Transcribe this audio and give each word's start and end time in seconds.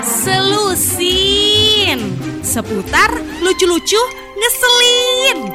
Selusin 0.00 2.00
Seputar 2.40 3.12
lucu-lucu 3.44 4.00
ngeselin 4.40 5.52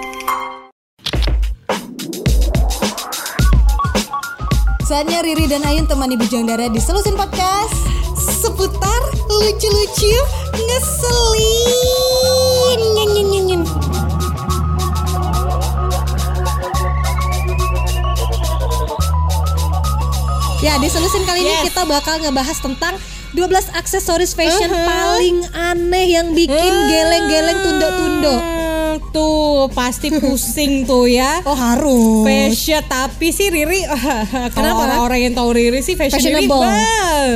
Saatnya 4.85 5.25
Riri 5.25 5.49
dan 5.49 5.65
Ayun 5.65 5.89
temani 5.89 6.21
Bujang 6.21 6.45
Dara 6.45 6.69
di 6.69 6.77
Selusin 6.77 7.17
Podcast 7.17 7.73
Seputar 8.13 9.01
lucu-lucu 9.41 10.13
ngeselin 10.53 11.97
Nyen, 12.93 13.09
nyen, 13.09 13.25
nyen, 13.25 13.43
nyen. 13.49 13.61
Ya 20.63 20.81
di 20.81 20.89
Selusin 20.89 21.23
kali 21.29 21.45
ini 21.45 21.53
Yes. 21.61 21.65
kita 21.69 21.85
bakal 21.85 22.17
ngebahas 22.17 22.57
tentang 22.57 22.97
12 23.35 23.51
aksesoris 23.73 24.31
fashion 24.31 24.71
Uh-huh. 24.71 24.87
paling 24.87 25.37
aneh 25.51 26.07
yang 26.09 26.31
bikin 26.31 26.55
geleng-geleng 26.87 27.59
tundo-tundo 27.61 28.35
tuh 29.15 29.71
pasti 29.71 30.11
pusing 30.21 30.83
tuh 30.83 31.07
ya. 31.07 31.39
Oh 31.47 31.55
harus 31.55 32.27
Fashion 32.27 32.83
tapi 32.83 33.31
sih 33.31 33.47
Riri 33.47 33.87
Kenapa? 34.55 34.83
Orang-orang 34.91 35.19
yang 35.23 35.33
tahu 35.33 35.55
Riri 35.55 35.79
sih 35.79 35.95
fashion 35.95 36.19
Riri 36.19 36.43
Fashionable. 36.43 36.63
bah, 36.67 37.31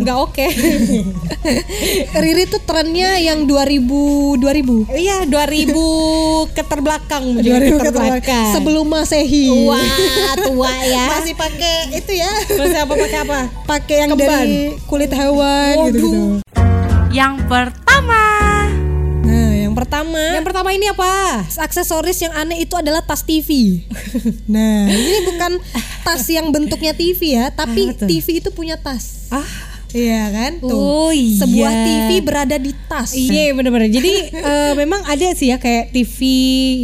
nggak 0.00 0.16
oke. 0.18 0.46
Riri 2.22 2.44
tuh 2.46 2.60
trennya 2.62 3.18
yang 3.18 3.44
2000 3.44 4.40
2000 4.40 4.88
Iya 4.94 5.28
2000 5.28 5.76
keterbelakang 6.50 7.24
2000 7.36 7.44
keterbelakang. 7.44 7.76
keterbelakang. 7.76 8.46
sebelum 8.52 8.86
Masehi. 8.88 9.68
Wah 9.68 9.84
tua 10.40 10.72
ya. 10.82 11.04
Masih 11.12 11.34
pakai 11.34 11.92
itu 11.92 12.12
ya. 12.14 12.32
Terus 12.46 12.72
apa 12.72 12.92
pakai 12.94 13.18
apa? 13.20 13.38
Pakai 13.64 13.96
yang 14.00 14.10
Kemban. 14.10 14.28
dari 14.28 14.56
kulit 14.86 15.12
hewan 15.12 15.74
gitu, 15.90 15.92
gitu. 15.92 16.10
Yang 17.12 17.44
pertama 17.44 18.31
yang 19.72 19.80
pertama, 19.80 20.22
Yang 20.36 20.44
pertama 20.44 20.68
ini 20.70 20.86
apa? 20.86 21.12
aksesoris 21.56 22.20
yang 22.20 22.32
aneh 22.36 22.60
itu 22.60 22.76
adalah 22.76 23.00
tas 23.00 23.24
TV. 23.24 23.80
nah, 24.52 24.84
ini 24.86 25.18
bukan 25.24 25.56
tas 26.04 26.28
yang 26.28 26.52
bentuknya 26.52 26.92
TV 26.92 27.40
ya, 27.40 27.48
tapi 27.48 27.96
tuh? 27.96 28.04
TV 28.04 28.44
itu 28.44 28.52
punya 28.52 28.76
tas. 28.76 29.32
Ah, 29.32 29.72
Iya 29.92 30.32
kan? 30.32 30.52
Tuh. 30.56 30.72
Oh, 30.72 31.10
iya. 31.12 31.36
Sebuah 31.44 31.72
TV 31.84 32.10
berada 32.24 32.56
di 32.56 32.72
tas. 32.88 33.12
Iya 33.12 33.52
bener-bener 33.52 33.92
Jadi 33.92 34.12
eh, 34.40 34.72
memang 34.72 35.04
ada 35.04 35.36
sih 35.36 35.52
ya 35.52 35.60
kayak 35.60 35.92
TV 35.92 36.18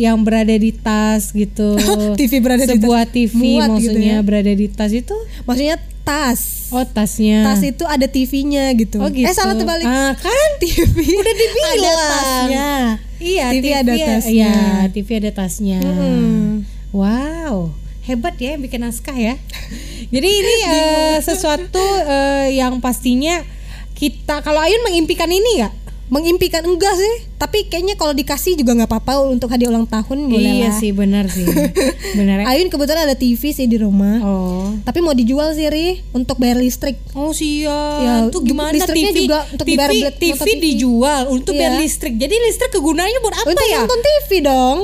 yang 0.04 0.20
berada 0.20 0.52
di 0.52 0.76
tas 0.76 1.32
gitu 1.32 1.80
TV 2.20 2.44
berada 2.44 2.68
di 2.68 2.76
Sebuah 2.76 3.08
tas. 3.08 3.12
TV 3.16 3.32
Muat 3.56 3.80
gitu 3.80 3.96
maksudnya 3.96 4.16
ya. 4.20 4.24
berada 4.24 4.52
di 4.52 4.66
tas 4.68 4.92
itu 4.92 5.16
Maksudnya 5.48 5.80
tas. 6.08 6.40
Oh 6.68 6.84
tasnya 6.84 7.44
Tas 7.44 7.60
itu 7.60 7.84
ada 7.84 8.04
TV-nya 8.04 8.72
gitu. 8.72 8.96
Oh 9.00 9.08
gitu 9.08 9.24
Eh 9.24 9.32
salah 9.32 9.52
terbalik. 9.52 9.84
ah, 9.84 10.12
Kan 10.14 10.50
TV 10.62 10.96
Udah 10.96 11.34
dibilang. 11.34 11.76
ada 11.76 11.92
tasnya. 12.08 12.70
Iya 13.18 13.46
TV 13.50 13.66
ada 13.74 13.92
tasnya. 13.92 14.32
Iya 14.32 14.56
TV 14.88 15.08
ada 15.18 15.30
tasnya 15.34 15.78
Mm. 15.84 16.64
Wow 16.90 17.76
Hebat 18.00 18.40
ya 18.40 18.56
yang 18.56 18.64
bikin 18.64 18.80
naskah 18.80 19.12
ya 19.12 19.36
Jadi 20.14 20.28
ini 20.30 20.54
eh, 20.64 21.16
sesuatu 21.20 21.84
eh, 22.02 22.56
yang 22.56 22.80
pastinya 22.80 23.44
kita 23.92 24.40
kalau 24.40 24.62
Ayun 24.62 24.80
mengimpikan 24.80 25.28
ini 25.28 25.60
nggak? 25.60 25.72
Mengimpikan 26.08 26.60
enggak 26.62 26.94
sih, 26.94 27.14
tapi 27.36 27.64
kayaknya 27.64 27.92
kalau 27.92 28.10
dikasih 28.10 28.54
juga 28.54 28.72
nggak 28.72 28.88
apa-apa 28.88 29.28
untuk 29.28 29.46
hadiah 29.46 29.68
ulang 29.68 29.84
tahun 29.84 30.24
boleh 30.26 30.52
Iya 30.56 30.66
lah. 30.66 30.74
sih 30.74 30.90
benar 30.90 31.28
sih 31.28 31.44
Benar? 32.18 32.44
Ayun 32.44 32.66
kebetulan 32.66 33.04
ada 33.04 33.12
TV 33.12 33.42
sih 33.46 33.64
di 33.64 33.76
rumah. 33.76 34.16
Oh 34.20 34.72
Tapi 34.82 34.98
mau 34.98 35.12
dijual 35.12 35.52
sih 35.52 35.66
Ri 35.66 36.00
untuk 36.10 36.36
bayar 36.36 36.56
listrik. 36.56 36.96
Oh 37.12 37.30
siap. 37.30 38.00
Ya, 38.00 38.14
Tuh 38.26 38.40
gimana 38.40 38.72
listriknya 38.72 39.10
TV? 39.10 39.20
juga 39.22 39.38
untuk 39.46 39.66
TV, 39.66 39.76
bayar 39.76 39.90
TV, 40.10 40.22
nonton 40.30 40.46
TV. 40.46 40.60
dijual 40.62 41.22
untuk 41.28 41.52
Iya. 41.52 41.60
bayar 41.60 41.74
listrik. 41.78 42.14
Jadi 42.16 42.34
listrik 42.40 42.70
kegunaannya 42.70 43.20
buat 43.20 43.36
apa 43.36 43.48
untuk 43.50 43.66
ya? 43.66 43.78
nonton 43.78 44.00
TV 44.00 44.28
dong. 44.40 44.78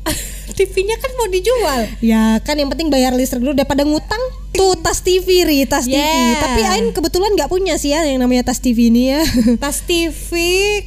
TV-nya 0.56 0.96
kan 0.96 1.10
mau 1.14 1.26
dijual. 1.26 1.80
Ya 2.00 2.38
kan 2.38 2.54
yang 2.54 2.68
penting 2.68 2.88
bayar 2.88 3.10
listrik 3.12 3.40
dulu 3.40 3.52
daripada 3.52 3.82
ngutang. 3.82 4.22
Tuh 4.60 4.76
tas 4.76 5.00
TV 5.00 5.24
Ri, 5.42 5.64
tas 5.64 5.84
TV. 5.84 5.96
Yeah. 5.96 6.36
Tapi 6.36 6.60
Ayun 6.62 6.92
kebetulan 6.92 7.32
nggak 7.32 7.48
punya 7.48 7.74
sih 7.74 7.90
ya 7.90 8.04
yang 8.04 8.20
namanya 8.20 8.44
tas 8.44 8.60
TV 8.60 8.92
ini 8.92 9.08
ya. 9.08 9.24
Tas 9.56 9.80
TV 9.80 10.28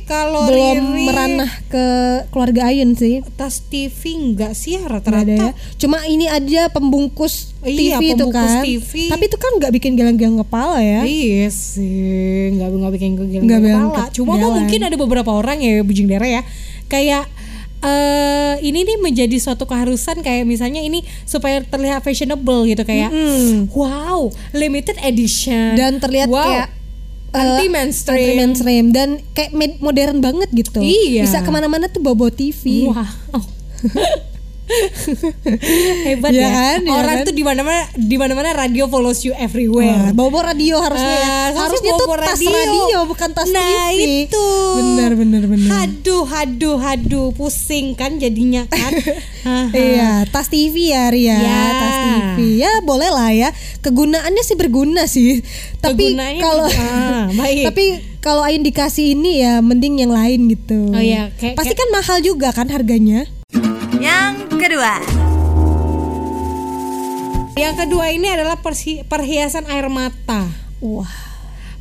kalau 0.05 0.45
Belum 0.45 0.93
Riri- 0.93 1.05
meranah 1.05 1.49
ke 1.67 1.85
keluarga 2.29 2.69
Ayun 2.69 2.93
sih. 2.93 3.25
Tas 3.33 3.61
TV 3.63 3.97
enggak 4.13 4.53
sih 4.53 4.77
ya 4.77 4.85
Nggak 4.85 5.01
ada 5.01 5.25
ya. 5.25 5.25
rata-rata. 5.25 5.47
Cuma 5.75 6.05
ini 6.05 6.29
aja 6.29 6.69
pembungkus 6.69 7.49
Iya, 7.59 7.97
TV 7.97 8.13
itu 8.13 8.21
pembungkus 8.21 8.45
kan. 8.51 8.61
TV. 8.61 8.91
Tapi 9.09 9.23
itu 9.25 9.37
kan 9.37 9.51
nggak 9.57 9.71
bikin 9.73 9.91
geleng-geleng 9.95 10.37
kepala 10.39 10.77
ya. 10.77 11.01
Iya 11.01 11.49
sih, 11.49 12.53
nggak 12.53 12.69
nggak 12.69 12.93
bikin 12.93 13.09
Nggak 13.41 13.59
bilang 13.59 13.89
kepala. 13.89 14.05
ke- 14.05 14.13
Cuma 14.13 14.33
mungkin 14.37 14.79
ada 14.83 14.95
beberapa 14.95 15.31
orang 15.31 15.57
ya 15.59 15.81
bujing 15.81 16.05
daerah 16.05 16.29
ya, 16.29 16.41
kayak 16.85 17.25
eh 17.83 18.55
ini 18.63 18.87
nih 18.87 18.97
menjadi 19.03 19.37
suatu 19.43 19.67
keharusan 19.67 20.23
kayak 20.23 20.47
misalnya 20.47 20.79
ini 20.79 21.03
supaya 21.27 21.59
terlihat 21.59 21.99
fashionable 21.99 22.63
gitu 22.63 22.87
kayak 22.87 23.11
Mm-mm. 23.11 23.67
wow 23.75 24.31
limited 24.55 24.95
edition 25.03 25.75
dan 25.75 25.99
terlihat 25.99 26.31
wow, 26.31 26.47
kayak 26.47 26.67
anti 27.33 27.65
eh, 27.65 27.69
mainstream 27.69 28.23
anti-mainstream 28.23 28.85
dan 28.93 29.09
kayak 29.33 29.51
modern 29.81 30.21
banget 30.21 30.53
gitu. 30.53 30.79
Iya. 30.79 31.25
Bisa 31.25 31.41
ke 31.41 31.49
mana-mana 31.49 31.89
tuh 31.89 31.99
bawa 31.99 32.29
TV. 32.29 32.93
wow 32.93 33.03
hebat 36.07 36.31
Iya 36.31 36.39
ya, 36.39 36.49
kan, 36.49 36.79
iya 36.87 36.91
orang 36.95 37.17
kan? 37.19 37.27
tuh 37.27 37.35
di 37.35 37.43
mana 37.43 37.61
mana 37.67 37.83
di 37.99 38.15
mana 38.15 38.31
mana 38.31 38.49
radio 38.55 38.87
follows 38.87 39.19
you 39.27 39.35
everywhere 39.35 40.15
bawa 40.15 40.29
bawa 40.31 40.55
radio 40.55 40.79
harusnya 40.79 41.17
ya. 41.19 41.27
Ah, 41.27 41.43
harusnya 41.51 41.61
harusnya 41.67 41.91
tuh 41.99 42.07
bawa 42.07 42.17
tas 42.23 42.39
radio. 42.39 42.99
bukan 43.03 43.29
tas 43.35 43.49
nah, 43.51 43.91
TV. 43.91 44.23
itu. 44.23 44.47
Benar 45.13 45.45
benar 45.45 45.45
benar. 45.45 45.69
Haduh, 45.69 46.25
haduh, 46.25 46.77
haduh, 46.81 47.29
pusing 47.37 47.93
kan 47.93 48.17
jadinya 48.17 48.65
kan. 48.65 48.89
Iya, 49.75 50.23
tas 50.31 50.47
TV 50.47 50.95
ya 50.95 51.11
Ria, 51.11 51.35
Ya. 51.35 51.61
tas 51.75 51.97
TV. 51.99 52.37
Ya 52.63 52.79
boleh 52.81 53.11
lah 53.11 53.29
ya. 53.29 53.49
Kegunaannya 53.83 54.41
sih 54.41 54.55
berguna 54.55 55.03
sih. 55.05 55.43
Tapi 55.83 56.15
kalau 56.39 56.65
ah, 56.65 57.27
baik. 57.29 57.63
tapi 57.69 57.85
kalau 58.23 58.41
Ayun 58.41 58.63
dikasih 58.63 59.13
ini 59.13 59.43
ya 59.43 59.59
mending 59.59 59.99
yang 59.99 60.15
lain 60.15 60.47
gitu. 60.47 60.89
Oh 60.89 61.03
iya, 61.03 61.29
kayak- 61.35 61.59
Pasti 61.59 61.75
kayak- 61.75 61.81
kan 61.83 61.89
mahal 61.91 62.17
juga 62.23 62.49
kan 62.55 62.71
harganya. 62.71 63.27
Yang 63.99 64.47
kedua 64.57 64.93
Yang 67.53 67.85
kedua 67.85 68.05
ini 68.09 68.27
adalah 68.27 68.57
perhiasan 69.05 69.69
air 69.69 69.85
mata. 69.85 70.49
Wah. 70.81 71.32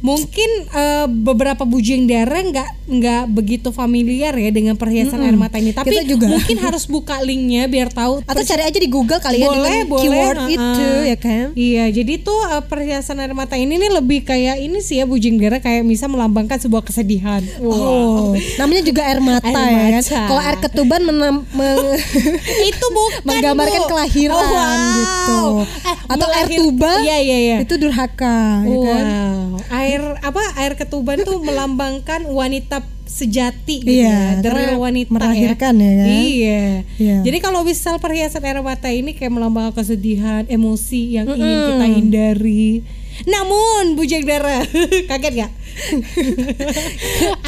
Mungkin 0.03 0.51
eh, 0.69 1.07
beberapa 1.09 1.63
bujing 1.63 2.05
daerah 2.05 2.43
nggak 2.43 2.69
nggak 2.85 3.23
begitu 3.31 3.71
familiar 3.71 4.35
ya 4.35 4.51
dengan 4.51 4.75
perhiasan 4.75 5.23
air 5.23 5.33
mata 5.35 5.57
ini, 5.57 5.71
tapi 5.71 5.89
Kita 5.89 6.03
juga. 6.05 6.27
mungkin 6.29 6.59
harus 6.59 6.85
buka 6.85 7.19
linknya 7.21 7.65
biar 7.65 7.89
tahu. 7.89 8.21
Atau 8.23 8.43
cari 8.43 8.63
aja 8.63 8.75
di 8.77 8.87
Google 8.87 9.17
kali 9.17 9.39
ya 9.39 9.47
boleh, 9.47 9.63
dengan 9.63 9.87
boleh, 9.89 10.03
keyword 10.03 10.37
ha-ha. 10.37 10.51
itu 10.51 10.87
ya 11.05 11.17
kan. 11.17 11.47
Iya, 11.55 11.85
jadi 11.93 12.13
tuh 12.19 12.39
eh, 12.49 12.63
perhiasan 12.63 13.17
air 13.17 13.31
mata 13.33 13.55
ini 13.55 13.75
nih 13.77 13.91
lebih 13.93 14.21
kayak 14.23 14.59
ini 14.59 14.79
sih 14.79 14.99
ya 14.99 15.05
bujing 15.05 15.39
daerah 15.39 15.59
kayak 15.59 15.83
bisa 15.85 16.05
melambangkan 16.05 16.59
sebuah 16.59 16.83
kesedihan. 16.83 17.41
Oh, 17.63 18.35
namanya 18.59 18.83
juga 18.83 19.07
air 19.07 19.21
mata 19.21 19.47
Air 19.47 19.71
ya 19.95 20.03
kan. 20.03 20.27
Kalau 20.27 20.43
air 20.43 20.57
ketuban 20.59 21.01
menam- 21.01 21.47
meng- 21.49 21.95
itu 22.71 22.87
bukan 22.89 23.23
menggambarkan 23.25 23.81
Bu. 23.81 23.89
kelahiran 23.89 24.35
Oh, 24.35 24.51
wow. 24.51 24.75
gitu. 24.93 25.41
Eh, 25.81 25.97
Atau 26.09 26.27
air 26.29 26.49
tuba 26.51 26.93
Iya 27.01 27.17
iya 27.19 27.39
iya. 27.39 27.57
itu 27.63 27.75
durhaka 27.77 28.63
ya 28.63 28.77
kan. 28.83 29.05
Wow. 29.07 29.47
Air 29.93 30.03
apa? 30.19 30.43
Air 30.57 30.73
ketuban 30.75 31.21
tuh 31.21 31.39
melambangkan 31.47 32.25
wanita 32.25 32.81
sejati 33.05 33.85
gitu 33.85 33.93
Iya, 33.93 34.09
ya. 34.09 34.41
The 34.41 34.51
real 34.51 34.81
wanita 34.81 35.13
melahirkan 35.13 35.77
ya 35.77 35.93
kan. 36.01 36.09
Iya. 36.09 36.65
Iya. 36.97 37.17
Jadi 37.21 37.39
kalau 37.39 37.61
misal 37.61 38.01
perhiasan 38.01 38.41
air 38.41 38.59
mata 38.59 38.89
ini 38.89 39.13
kayak 39.13 39.31
melambangkan 39.31 39.77
kesedihan, 39.77 40.49
emosi 40.49 41.21
yang 41.21 41.29
ingin 41.29 41.59
kita 41.69 41.87
hindari. 41.93 42.81
Namun 43.29 43.93
Bujang 43.93 44.25
Dara 44.25 44.65
kaget 45.13 45.45
gak? 45.45 45.53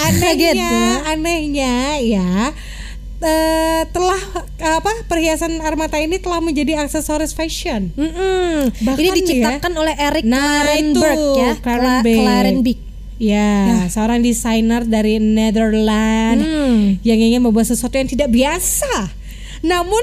anehnya, 0.04 0.32
Kaget 0.36 0.56
ya. 0.56 0.80
anehnya 1.08 1.74
ya 2.00 2.30
eh, 3.24 3.82
telah 3.88 4.20
apa 4.60 4.90
perhiasan 5.04 5.56
air 5.56 5.74
mata 5.74 5.96
ini 5.96 6.16
telah 6.16 6.38
menjadi 6.38 6.78
aksesoris 6.78 7.32
fashion. 7.32 7.88
Mm-mm. 7.90 8.68
Bahkan 8.70 9.00
Ini 9.00 9.08
nih 9.08 9.16
diciptakan 9.18 9.72
oleh 9.74 9.94
Eric 9.94 10.22
Nah, 10.22 10.60
Klarenberg 10.62 11.16
itu, 11.16 11.28
ya. 11.34 11.50
Klarenbeek. 11.58 12.78
Ya, 13.14 13.54
seorang 13.88 14.20
desainer 14.20 14.82
dari 14.82 15.16
Netherlands 15.16 16.42
Hmm. 16.42 16.98
yang 17.00 17.16
ingin 17.16 17.40
membuat 17.40 17.64
sesuatu 17.64 17.94
yang 17.94 18.06
tidak 18.06 18.28
biasa. 18.28 19.08
Namun 19.62 20.02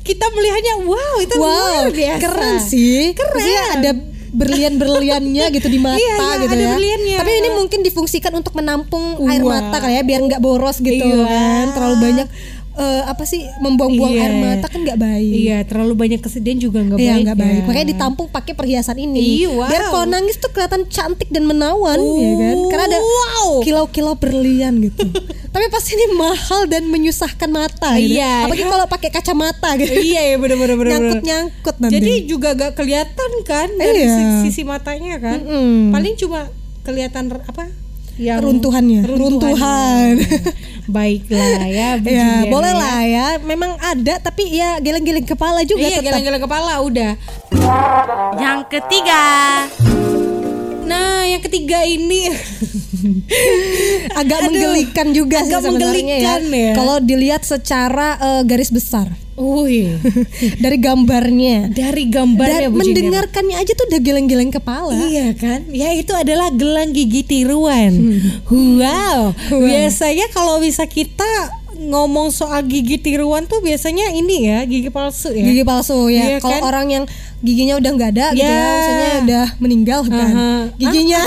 kita 0.00 0.24
melihatnya 0.28 0.74
wow 0.82 1.14
itu 1.18 1.34
Wow, 1.36 1.44
luar 1.44 1.92
biasa. 1.92 2.20
keren 2.20 2.56
sih. 2.58 3.12
Keren. 3.12 3.30
Maksudnya 3.30 3.64
ada 3.72 3.90
berlian-berliannya 4.32 5.44
gitu 5.54 5.66
di 5.66 5.78
mata 5.78 5.96
Iya, 5.96 6.16
iya, 6.16 6.34
gitu 6.38 6.54
ada 6.54 6.62
ya. 6.62 6.70
berliannya. 6.72 7.16
Tapi 7.18 7.30
ini 7.36 7.48
mungkin 7.52 7.80
difungsikan 7.82 8.32
untuk 8.32 8.52
menampung 8.52 9.04
air 9.26 9.42
Wah. 9.42 9.60
mata 9.60 9.76
kali 9.78 9.92
ya 9.92 10.02
biar 10.02 10.20
nggak 10.22 10.40
boros 10.40 10.78
gitu 10.78 10.96
Iya. 11.02 11.22
kan. 11.22 11.64
Terlalu 11.72 11.96
banyak 12.00 12.26
eh, 12.76 13.02
apa 13.02 13.24
sih 13.24 13.40
membuang-buang 13.58 14.12
Iya. 14.12 14.22
air 14.22 14.34
mata 14.36 14.66
kan 14.66 14.78
nggak 14.78 14.98
baik. 14.98 15.32
Iya, 15.34 15.58
terlalu 15.64 15.94
banyak 15.96 16.20
kesedihan 16.20 16.58
juga 16.58 16.78
nggak 16.82 16.98
Iya 16.98 17.12
baik. 17.14 17.24
ya. 17.24 17.34
baik. 17.34 17.62
Makanya 17.64 17.88
ditampung 17.88 18.28
pakai 18.28 18.52
perhiasan 18.52 18.96
ini. 18.96 19.40
Iya, 19.40 19.48
wow. 19.50 19.64
Biar 19.66 19.82
kalau 19.86 20.06
nangis 20.06 20.36
tuh 20.36 20.50
kelihatan 20.50 20.84
cantik 20.86 21.28
dan 21.28 21.44
menawan, 21.44 21.96
ya 21.96 22.32
kan? 22.36 22.56
Karena 22.68 22.84
ada 22.86 23.00
Wow. 23.00 23.48
kilau-kilau 23.60 24.14
berlian 24.14 24.76
gitu. 24.82 25.08
Tapi 25.56 25.66
pasti 25.66 25.96
ini 25.96 26.12
mahal 26.12 26.66
dan 26.66 26.84
menyusahkan 26.86 27.48
mata. 27.48 27.96
Gitu. 27.96 28.14
Iya. 28.14 28.44
Apalagi 28.44 28.64
kalau 28.66 28.86
pakai 28.86 29.08
kacamata 29.10 29.70
gitu. 29.76 29.92
Iya 29.94 30.20
ya 30.22 30.36
bener-bener 30.36 30.76
bener. 30.76 30.92
Nyangkut-nyangkut 30.92 31.76
nanti. 31.78 31.94
Jadi 31.94 32.12
juga 32.26 32.52
gak 32.52 32.76
kelihatan 32.76 33.30
kan 33.42 33.72
dari 33.72 34.04
Iya. 34.04 34.12
si- 34.12 34.52
sisi 34.52 34.62
matanya 34.62 35.16
kan. 35.16 35.40
Mm-mm. 35.40 35.90
Paling 35.90 36.12
cuma 36.14 36.52
kelihatan 36.82 37.32
apa? 37.40 37.72
Yang 38.16 38.38
Runtuhannya. 38.48 39.00
Runtuhan. 39.04 40.12
Baiklah 40.88 41.68
ya. 41.68 41.88
Bu 42.02 42.08
ya 42.08 42.48
boleh 42.48 42.72
ya. 42.72 42.80
lah 42.80 43.00
ya. 43.04 43.26
Memang 43.44 43.76
ada 43.76 44.14
tapi 44.24 44.56
ya 44.56 44.80
geleng-geleng 44.80 45.28
kepala 45.28 45.60
juga 45.68 45.84
Iya, 45.84 46.00
geleng-geleng 46.00 46.40
kepala 46.40 46.80
udah. 46.80 47.12
Yang 48.40 48.60
ketiga, 48.72 49.24
Nah, 50.86 51.26
yang 51.26 51.42
ketiga 51.42 51.82
ini 51.82 52.30
Agak 54.22 54.38
Aduh, 54.38 54.54
menggelikan 54.54 55.10
juga 55.10 55.42
sih 55.42 55.50
agak 55.50 55.66
sebenarnya 55.66 55.98
menggelikan 55.98 56.40
ya. 56.46 56.72
Kalau 56.78 56.96
dilihat 57.02 57.42
secara 57.42 58.08
eh, 58.22 58.42
garis 58.46 58.70
besar 58.70 59.25
Wih, 59.36 60.00
dari 60.64 60.80
gambarnya. 60.80 61.68
dari 61.68 62.08
gambarnya 62.08 62.72
Dan 62.72 62.72
mendengarkannya 62.72 63.56
aja 63.60 63.72
tuh 63.76 63.84
udah 63.84 64.00
geleng-geleng 64.00 64.48
kepala. 64.48 64.96
Iya 64.96 65.36
kan? 65.36 65.68
Ya 65.68 65.92
itu 65.92 66.16
adalah 66.16 66.48
gelang 66.56 66.96
gigi 66.96 67.20
tiruan. 67.20 67.92
Wow. 68.48 69.36
Biasanya 69.52 70.32
kalau 70.32 70.56
bisa 70.56 70.88
kita 70.88 71.28
ngomong 71.76 72.32
soal 72.32 72.64
gigi 72.64 72.96
tiruan 72.96 73.44
tuh 73.44 73.60
biasanya 73.60 74.08
ini 74.16 74.48
ya 74.48 74.64
gigi 74.64 74.88
palsu 74.88 75.36
ya. 75.36 75.44
Gigi 75.44 75.60
palsu 75.62 76.08
Iya 76.08 76.36
ya. 76.36 76.38
Kalau 76.40 76.56
kan? 76.56 76.68
orang 76.72 76.86
yang 76.88 77.04
giginya 77.44 77.76
udah 77.76 77.90
nggak 77.92 78.10
ada 78.16 78.26
gitu 78.32 78.48
Ya. 78.48 78.56
ya, 78.56 78.72
misalnya 78.72 79.10
udah 79.20 79.46
meninggal 79.60 80.00
kan. 80.08 80.32
Aha. 80.32 80.50
Giginya 80.80 81.20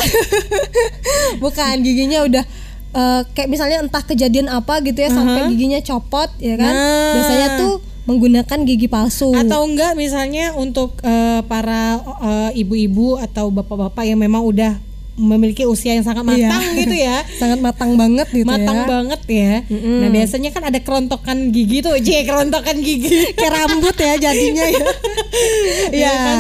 bukan 1.44 1.76
giginya 1.86 2.20
udah 2.26 2.44
eh, 2.90 3.22
kayak 3.38 3.50
misalnya 3.54 3.78
entah 3.86 4.02
kejadian 4.02 4.50
apa 4.50 4.82
gitu 4.82 4.98
ya 4.98 5.14
sampai 5.14 5.46
giginya 5.54 5.80
copot 5.86 6.30
ya 6.42 6.58
kan. 6.58 6.74
Nah. 6.74 7.14
Biasanya 7.14 7.48
tuh 7.62 7.74
menggunakan 8.10 8.60
gigi 8.64 8.88
palsu. 8.88 9.30
Atau 9.32 9.62
enggak 9.64 9.94
misalnya 9.94 10.52
untuk 10.54 10.98
eh, 11.00 11.46
para 11.46 12.02
eh, 12.02 12.60
ibu-ibu 12.60 13.16
atau 13.16 13.48
bapak-bapak 13.50 14.04
yang 14.04 14.18
memang 14.18 14.42
udah 14.42 14.74
memiliki 15.16 15.68
usia 15.68 15.92
yang 15.94 16.02
sangat 16.02 16.24
Iya. 16.26 16.48
matang 16.48 16.66
gitu 16.74 16.96
ya. 16.96 17.18
sangat 17.44 17.60
matang 17.60 17.92
banget 17.94 18.28
gitu 18.32 18.48
matang 18.48 18.78
ya. 18.78 18.88
banget 18.88 19.22
ya. 19.28 19.54
Nah, 19.68 20.10
biasanya 20.10 20.50
kan 20.50 20.64
ada 20.64 20.80
kerontokan 20.80 21.52
gigi 21.52 21.84
tuh, 21.84 22.00
Cie, 22.00 22.24
kerontokan 22.24 22.80
gigi. 22.80 23.28
Kayak 23.38 23.54
rambut 23.62 23.94
ya 23.94 24.16
jadinya 24.18 24.66
ya. 24.66 24.80
Iya. 26.00 26.12
kan? 26.16 26.38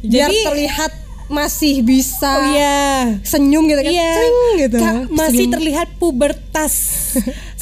Biar 0.00 0.28
Jadi- 0.28 0.40
terlihat 0.42 0.92
masih 1.24 1.80
bisa 1.80 2.28
Oh 2.30 2.44
iya. 2.48 3.16
senyum 3.20 3.64
gitu 3.64 3.80
kan. 3.80 3.92
Iya, 3.92 4.12
gitu. 4.58 4.76
Kak, 4.76 4.94
masih 5.10 5.44
Senyum. 5.44 5.54
terlihat 5.56 5.88
pubertas. 5.96 6.74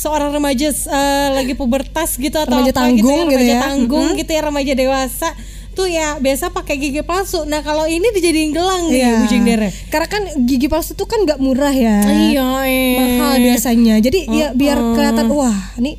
Seorang 0.02 0.30
remaja 0.32 0.68
eh, 0.68 1.28
lagi 1.32 1.54
pubertas 1.54 2.16
gitu 2.16 2.34
atau 2.34 2.58
Remaja 2.58 2.74
apa 2.74 2.90
gitu 2.90 3.06
ya, 3.06 3.06
tanggung 3.06 3.22
gitu 3.22 3.30
remaja 3.32 3.46
ya. 3.48 3.60
tanggung 3.62 4.06
gitu 4.14 4.30
ya, 4.30 4.40
remaja 4.42 4.72
dewasa. 4.74 5.30
Tuh 5.72 5.86
ya 5.86 6.18
biasa 6.18 6.50
pakai 6.50 6.76
gigi 6.76 7.00
palsu. 7.00 7.46
Nah, 7.46 7.60
kalau 7.60 7.86
ini 7.86 8.04
dijadiin 8.10 8.50
gelang 8.50 8.86
nih, 8.86 8.98
Iya. 8.98 9.12
Bu 9.14 9.24
Jingdere. 9.24 9.68
Karena 9.88 10.04
kan 10.06 10.22
gigi 10.42 10.66
palsu 10.66 10.92
tuh 10.92 11.06
kan 11.06 11.22
nggak 11.22 11.38
murah 11.38 11.72
ya. 11.72 12.02
Iya, 12.04 12.46
eh. 12.66 12.98
Mahal 13.16 13.40
biasanya. 13.40 13.96
Jadi 13.96 14.28
ya 14.28 14.52
biar 14.52 14.76
kelihatan 14.76 15.30
wah, 15.30 15.54
ini 15.74 15.96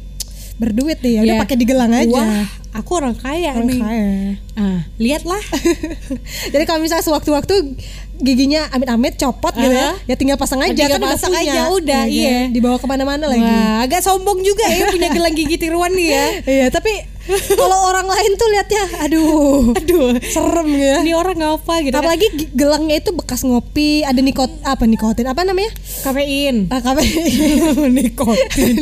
berduit 0.54 1.00
nih 1.00 1.12
ya. 1.12 1.22
Udah 1.24 1.36
Ya. 1.36 1.42
pakai 1.42 1.56
digelang 1.58 1.90
aja. 1.90 2.12
Wah, 2.14 2.46
aku 2.72 2.92
orang 2.94 3.16
kaya 3.16 3.50
Orang 3.52 3.66
nih. 3.66 3.82
kaya. 3.82 4.06
Ah, 4.54 4.80
lihatlah. 4.96 5.42
Jadi 6.54 6.64
kalau 6.64 6.78
misalnya 6.78 7.02
sewaktu-waktu 7.02 7.74
giginya 8.16 8.70
amit-amit 8.70 9.16
copot 9.16 9.52
gitu 9.52 9.70
ya, 9.70 9.98
ya 10.04 10.14
tinggal 10.14 10.36
pasang 10.36 10.60
aja 10.60 10.72
Tinggal 10.72 10.96
kan 10.96 11.12
pasang 11.12 11.34
aja, 11.34 11.68
udah, 11.68 12.04
Ya 12.04 12.06
kan? 12.06 12.08
iya. 12.08 12.38
Dibawa 12.48 12.78
ke 12.78 12.86
mana-mana 12.86 13.26
lagi. 13.26 13.42
Wah, 13.42 13.82
agak 13.82 14.00
sombong 14.00 14.40
juga 14.40 14.64
ya 14.66 14.88
punya 14.88 15.10
gelang 15.10 15.32
gigi 15.32 15.58
tiruan 15.58 15.92
nih 15.92 16.08
ya. 16.10 16.26
Iya, 16.54 16.66
tapi 16.70 16.94
kalau 17.50 17.80
orang 17.86 18.04
lain 18.06 18.32
tuh 18.34 18.48
lihatnya, 18.48 18.84
aduh, 19.02 19.72
Aduh, 19.80 20.08
serem 20.24 20.70
ya. 20.74 21.00
ini 21.00 21.12
orang 21.12 21.36
ngapa 21.36 21.74
gitu 21.82 21.92
kan? 21.92 22.00
Apalagi 22.00 22.28
gi- 22.30 22.52
gelangnya 22.54 22.96
itu 22.98 23.12
bekas 23.12 23.42
ngopi, 23.42 24.04
ada 24.04 24.20
nikot 24.20 24.52
apa 24.62 24.84
nikotin 24.84 25.26
apa 25.26 25.42
namanya? 25.42 25.72
Kafein. 26.02 26.68
Ah, 26.68 26.80
kafe 26.80 27.04
nikotin. 27.98 28.76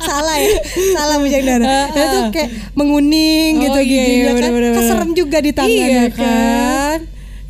salah 0.00 0.36
ya, 0.36 0.56
salah 0.90 1.16
bujang 1.16 1.44
darah. 1.44 1.68
Nah, 1.86 2.02
itu 2.02 2.18
kayak 2.30 2.48
menguning 2.72 3.60
gitu 3.60 3.72
Oh, 3.72 3.80
iya, 3.80 3.88
iya, 3.88 4.02
giginya 4.02 4.24
kan. 4.26 4.36
bener-bener. 4.42 4.72
Keserem 4.74 5.10
juga 5.12 5.38
di 5.38 5.50
tangan 5.50 5.70
Iya 5.70 5.86
ya 5.86 6.06
kan. 6.10 6.98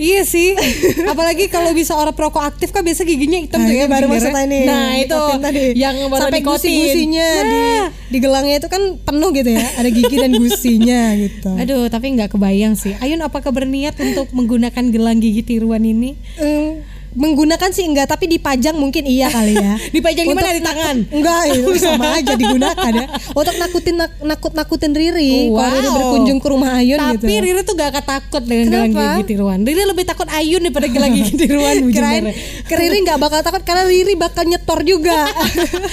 Iya 0.02 0.26
sih. 0.26 0.58
Apalagi 1.06 1.46
kalau 1.46 1.70
bisa 1.70 1.94
orang 1.94 2.10
perokok 2.10 2.42
aktif 2.42 2.74
kan 2.74 2.82
biasa 2.82 3.06
giginya 3.06 3.38
hitam 3.38 3.62
Nah, 3.62 3.70
tuh 3.70 3.72
ini 3.72 3.78
ya 3.78 3.86
baru 3.86 4.06
maksudnya 4.10 4.42
ini. 4.42 4.60
Nah, 4.66 4.90
itu 4.98 5.20
tadi. 5.38 5.64
yang 5.78 5.94
baru 6.10 6.20
sampai 6.26 6.40
gusi-gusinya 6.42 7.28
di 7.40 7.60
Nah. 7.62 7.86
di 8.10 8.18
gelangnya 8.18 8.56
itu 8.58 8.68
kan 8.68 8.82
penuh 8.98 9.30
gitu 9.30 9.50
ya. 9.54 9.62
Ada 9.78 9.88
gigi 9.88 10.16
dan 10.18 10.32
gusinya 10.34 11.00
gitu. 11.14 11.50
Aduh, 11.54 11.86
tapi 11.86 12.10
nggak 12.18 12.34
kebayang 12.34 12.74
sih. 12.74 12.98
Ayun 12.98 13.22
apakah 13.22 13.54
berniat 13.54 13.94
untuk 13.96 14.26
menggunakan 14.34 14.84
gelang 14.90 15.22
gigi 15.22 15.46
tiruan 15.46 15.86
ini? 15.86 16.18
Em, 16.36 16.82
menggunakan 17.12 17.68
sih 17.68 17.84
enggak 17.84 18.06
tapi 18.06 18.24
dipajang 18.26 18.72
mungkin 18.72 19.04
iya 19.04 19.28
kali 19.28 19.52
ya 19.52 19.76
Dipajang 19.94 20.24
di 20.24 20.32
mana? 20.32 20.42
Untuk 20.42 20.54
Di 20.54 20.62
tangan? 20.62 20.96
enggak 21.10 21.40
itu 21.52 21.70
sama 21.76 22.06
aja 22.14 22.32
digunakan 22.34 22.90
ya 22.90 23.06
untuk 23.30 23.54
nakutin 23.54 23.94
nakut 24.22 24.52
nakutin 24.52 24.92
Riri 24.92 25.48
kalau 25.48 25.68
Riri 25.70 25.80
Wow. 25.82 25.94
berkunjung 25.94 26.38
ke 26.38 26.48
rumah 26.48 26.70
Ayun 26.74 26.96
Tapi 26.96 27.20
gitu 27.20 27.44
Riri 27.44 27.60
tuh 27.62 27.74
gak 27.74 27.88
akan 27.90 28.04
takut 28.06 28.42
dengan 28.42 28.64
gelang 28.66 28.92
gigi 28.92 29.22
tiruan. 29.28 29.58
Riri 29.60 29.84
lebih 29.84 30.04
takut 30.04 30.26
Ayun 30.26 30.60
daripada 30.60 30.86
gelang 30.86 31.12
gigi 31.12 31.34
tiruan. 31.36 31.76
Kirain 31.86 32.24
Riri 32.66 32.98
nggak 33.02 33.18
bakal 33.18 33.40
takut 33.40 33.62
karena 33.62 33.84
Riri 33.84 34.14
bakal 34.14 34.44
nyetor 34.44 34.80
juga 34.82 35.28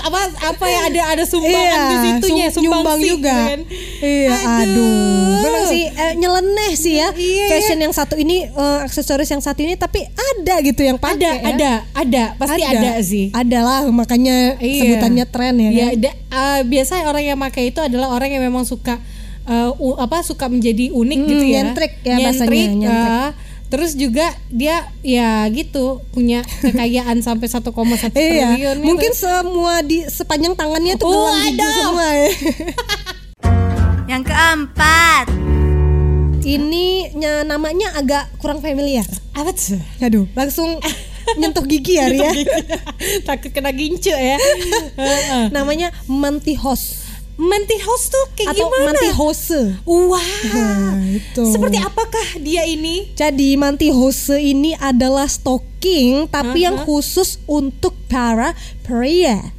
apa 0.03 0.20
apa 0.44 0.64
ya 0.64 0.81
ada 0.88 1.00
ada 1.12 1.25
sumbangan 1.25 1.79
di 1.82 1.97
situnya, 2.05 2.47
sum- 2.49 2.62
sumbang 2.62 2.73
nyumbang 2.79 3.00
juga 3.00 3.35
kan. 3.49 3.59
Iya 4.02 4.34
aduh, 4.58 5.38
memang 5.40 5.64
sih 5.64 5.84
eh, 5.87 6.12
nyeleneh 6.14 6.72
sih 6.72 6.94
ya 6.94 7.08
Iya, 7.12 7.46
fashion 7.49 7.78
yang 7.78 7.90
satu 7.90 8.14
ini 8.14 8.44
eh, 8.44 8.78
aksesoris 8.82 9.26
yang 9.26 9.38
satu 9.38 9.58
ini 9.58 9.75
tapi 9.75 10.02
ada 10.04 10.54
gitu 10.60 10.82
yang 10.82 10.96
pakai 10.96 11.14
Ada, 11.16 11.31
ya. 11.31 11.49
ada, 11.49 11.72
ada, 11.94 12.25
pasti 12.34 12.60
ada, 12.60 12.90
sih. 13.00 13.26
ada 13.31 13.58
lah 13.60 13.81
makanya 13.88 14.58
Iya. 14.58 14.81
sebutannya 14.82 15.25
tren 15.25 15.54
ya 15.56 15.70
Ya, 15.70 15.87
kan? 15.93 16.19
uh, 16.28 16.60
biasa 16.64 16.93
orang 17.04 17.25
yang 17.25 17.38
pakai 17.40 17.70
itu 17.70 17.78
adalah 17.78 18.10
orang 18.10 18.28
yang 18.28 18.43
memang 18.43 18.62
suka 18.62 18.99
uh, 19.44 19.70
u- 19.76 19.96
apa 19.96 20.20
suka 20.20 20.46
menjadi 20.46 20.90
unik 20.90 21.16
Hmm, 21.16 21.28
gitu 21.28 21.44
ya. 21.44 21.54
nyentrik 21.60 21.93
ya 22.02 22.16
bahasanya, 22.19 22.62
nyentrik. 22.69 23.10
uh, 23.16 23.31
terus 23.69 23.94
juga 23.94 24.28
dia 24.49 24.76
ya 25.00 25.46
gitu 25.49 26.04
punya 26.10 26.43
kekayaan 26.60 27.22
sampai 27.25 27.46
1,1 27.46 27.64
Iya, 27.64 28.08
triliun. 28.10 28.58
gitu. 28.76 28.84
mungkin 28.84 29.12
semua 29.12 29.80
di 29.80 30.04
sepanjang 30.04 30.52
tangannya 30.52 30.94
tuh 30.94 31.06
Oh, 31.06 31.14
gelang 31.25 31.40
gigi 31.47 31.56
ada. 31.56 31.68
semua 31.73 32.09
ya. 32.11 32.30
Yang 34.12 34.28
keempat, 34.28 35.25
Ini 36.45 37.16
nya- 37.16 37.49
namanya 37.49 37.97
agak 37.97 38.28
kurang 38.37 38.61
familiar. 38.61 39.09
apa 39.33 39.57
tuh? 39.57 39.81
Aduh, 40.04 40.28
langsung 40.37 40.76
nyentuh 41.40 41.64
gigi 41.64 41.97
ya 41.97 42.12
Ria. 42.12 42.28
Takut 43.26 43.49
kena 43.49 43.73
gincu 43.73 44.12
ya. 44.12 44.37
Heeh. 44.92 45.49
namanya 45.49 45.97
mantihos 46.04 47.00
Manti 47.33 47.81
house 47.81 48.12
tuh 48.12 48.25
kayak 48.37 48.52
atau 48.52 48.69
gimana? 48.69 48.92
mantihose. 48.92 49.61
Wah. 49.88 50.28
Nah, 50.52 51.00
itu. 51.09 51.45
Seperti 51.49 51.81
apakah 51.81 52.26
dia 52.37 52.69
ini? 52.69 53.16
Jadi 53.16 53.57
mantihose 53.57 54.37
ini 54.37 54.76
adalah 54.76 55.25
stocking 55.25 56.28
tapi 56.28 56.69
yang 56.69 56.76
Aha. 56.76 56.85
khusus 56.85 57.40
untuk 57.49 57.97
para 58.04 58.52
pria. 58.85 59.57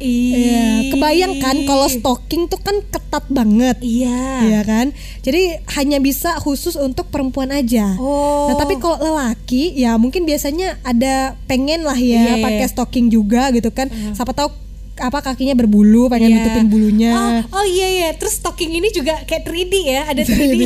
Iya, 0.00 0.88
kebayang 0.96 1.44
kan 1.44 1.56
kalau 1.68 1.84
stocking 1.86 2.48
tuh 2.48 2.56
kan 2.56 2.80
ketat 2.88 3.24
banget. 3.28 3.76
Iya. 3.84 4.48
Iya 4.48 4.60
kan? 4.64 4.86
Jadi 5.20 5.60
hanya 5.76 6.00
bisa 6.00 6.40
khusus 6.40 6.74
untuk 6.74 7.12
perempuan 7.12 7.52
aja. 7.52 8.00
Oh. 8.00 8.48
Nah, 8.48 8.56
tapi 8.56 8.80
kalau 8.80 8.96
lelaki 8.96 9.76
ya 9.76 10.00
mungkin 10.00 10.24
biasanya 10.24 10.80
ada 10.80 11.36
pengen 11.44 11.84
lah 11.84 11.96
ya 12.00 12.40
Iya, 12.40 12.42
pakai 12.42 12.64
iya. 12.64 12.72
stocking 12.72 13.12
juga 13.12 13.52
gitu 13.52 13.68
kan. 13.68 13.92
Siapa 14.16 14.32
tahu 14.32 14.69
apa 15.00 15.18
kakinya 15.22 15.56
berbulu, 15.56 16.06
pengen 16.06 16.28
Iya. 16.28 16.36
nutupin 16.38 16.66
bulunya. 16.68 17.10
Oh, 17.10 17.58
oh 17.58 17.64
iya 17.64 17.88
iya. 17.90 18.08
Terus 18.12 18.36
stocking 18.36 18.68
ini 18.70 18.88
juga 18.90 19.16
kayak 19.22 19.42
3D 19.42 19.74
ya, 19.82 20.00
ada 20.06 20.20
3D. 20.20 20.62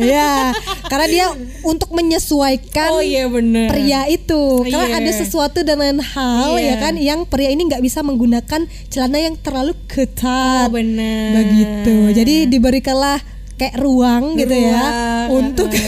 Iya, 0.00 0.56
karena 0.84 1.06
dia 1.06 1.26
untuk 1.72 1.92
menyesuaikan 1.92 2.88
oh 2.90 2.98
iya 2.98 3.24
bener. 3.26 3.68
pria 3.68 4.06
itu. 4.06 4.64
Karena 4.64 4.88
Iya. 4.88 4.98
ada 4.98 5.10
sesuatu 5.14 5.60
dan 5.60 5.78
lain 5.78 6.00
hal 6.00 6.56
Iya. 6.56 6.64
ya 6.64 6.74
kan 6.80 6.94
yang 6.96 7.20
pria 7.24 7.48
ini 7.48 7.64
nggak 7.64 7.80
bisa 7.80 8.00
menggunakan 8.00 8.60
celana 8.88 9.18
yang 9.18 9.36
terlalu 9.36 9.72
Oh 9.72 9.80
ketat. 9.86 10.68
bener. 10.70 11.36
Begitu. 11.36 11.96
Jadi 12.14 12.34
diberikanlah 12.48 13.20
kayak 13.54 13.78
ruang, 13.78 14.34
gitu 14.34 14.50
ya 14.50 14.82
untuk 15.30 15.70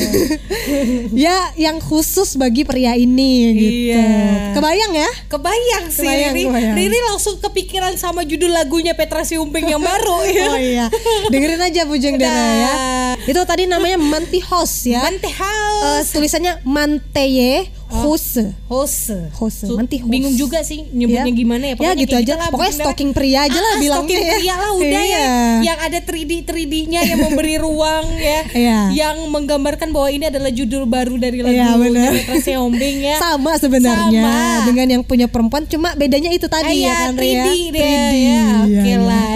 ya 1.12 1.34
yang 1.54 1.78
khusus 1.78 2.34
bagi 2.34 2.62
pria 2.62 2.94
ini 2.94 3.32
gitu. 3.52 3.90
Iya. 3.90 4.06
Kebayang 4.52 4.92
ya? 4.94 5.10
Kebayang 5.26 5.84
sih 5.88 6.04
Kebayang, 6.04 6.32
Riri. 6.32 6.42
kebayang. 6.46 6.74
Riri 6.76 6.98
langsung 7.04 7.34
kepikiran 7.38 7.94
sama 7.94 8.22
judul 8.22 8.50
lagunya 8.50 8.92
Petra 8.92 9.22
Sihombing 9.22 9.66
yang 9.68 9.82
baru 9.82 10.18
ya. 10.26 10.44
Oh 10.46 10.54
iya. 10.56 10.86
Dengerin 11.26 11.58
aja 11.60 11.82
Bujang 11.84 12.16
Dara 12.16 12.46
ya. 12.56 12.72
Itu 13.20 13.42
tadi 13.42 13.66
namanya 13.66 13.98
Mantihos 13.98 14.86
ya. 14.86 15.02
Mante 15.02 15.26
Eh, 15.26 15.34
House. 15.34 16.10
tulisannya 16.10 16.62
Manteye 16.62 17.66
Hose. 17.86 18.50
Hose. 18.66 19.30
Hose, 19.32 19.62
Su- 19.62 19.74
Manti 19.74 20.02
hose. 20.02 20.10
Bingung 20.10 20.34
juga 20.34 20.58
sih 20.60 20.90
nyebutnya 20.90 21.22
Ya. 21.24 21.38
gimana 21.38 21.64
ya. 21.64 21.74
Ya 21.76 21.92
gitu 21.94 22.12
kayak 22.12 22.22
aja. 22.22 22.34
lah, 22.36 22.48
Pokoknya 22.50 22.74
stalking 22.76 23.10
pria 23.10 23.40
aja 23.42 23.54
lah 23.56 23.72
Ah, 23.72 23.78
bilangnya 23.78 23.94
stalking 24.10 24.22
ya. 24.22 24.34
pria 24.34 24.54
lah 24.56 24.70
udah 24.74 24.84
ya. 24.84 25.06
Iya. 25.06 25.26
Yang 25.62 25.78
ada 25.80 25.98
3D 26.02 26.32
3D-nya 26.42 27.00
yang 27.04 27.18
memberi 27.20 27.54
ruang 27.64 28.06
ya. 28.12 28.40
Iya. 28.48 28.78
Yang 28.92 29.16
menggambarkan 29.28 29.88
bahwa 29.88 30.08
ini 30.08 30.24
adalah 30.24 30.50
judul 30.50 30.82
baru 30.84 31.14
dari 31.16 31.38
lagu 31.40 31.54
Iya, 31.54 31.68
benar. 31.74 32.10
Petra 32.12 32.36
Sihombing 32.36 32.96
ya. 33.00 33.16
Sama 33.16 33.52
sebenarnya 33.54 34.22
Sama. 34.26 34.66
dengan 34.66 34.86
yang 34.90 35.02
punya 35.02 35.26
perempuan 35.26 35.64
cuma 35.64 35.94
bedanya 35.94 36.30
itu 36.30 36.46
tadi 36.46 36.66
Ah, 36.66 36.74
ya 36.74 36.84
ya, 36.84 36.96
kan 37.00 37.14
3D 37.14 37.22
Ria? 37.22 37.32
dia 37.32 37.46
3D, 37.46 37.78
ya. 37.78 38.08
iya, 38.10 38.44
Oke 38.60 38.82
iya. 38.84 38.98
lah. 38.98 39.30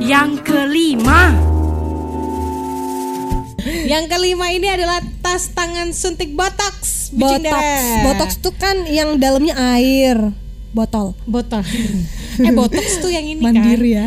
Yang 0.00 0.30
kelima. 0.42 1.51
Yang 3.92 4.04
kelima 4.08 4.46
ini 4.48 4.66
adalah 4.66 5.04
tas 5.20 5.52
tangan 5.52 5.92
suntik 5.92 6.32
botox. 6.32 7.12
Botox. 7.12 7.60
Botox 8.02 8.30
tuh 8.40 8.54
kan 8.54 8.88
yang 8.88 9.20
dalamnya 9.20 9.52
air. 9.76 10.16
Botol. 10.72 11.12
botol. 11.28 11.60
eh 12.40 12.48
botox 12.50 12.96
tuh 12.96 13.12
yang 13.12 13.20
ini 13.22 13.36
Mandiri 13.36 13.92
kan. 13.92 14.00
ya. 14.00 14.06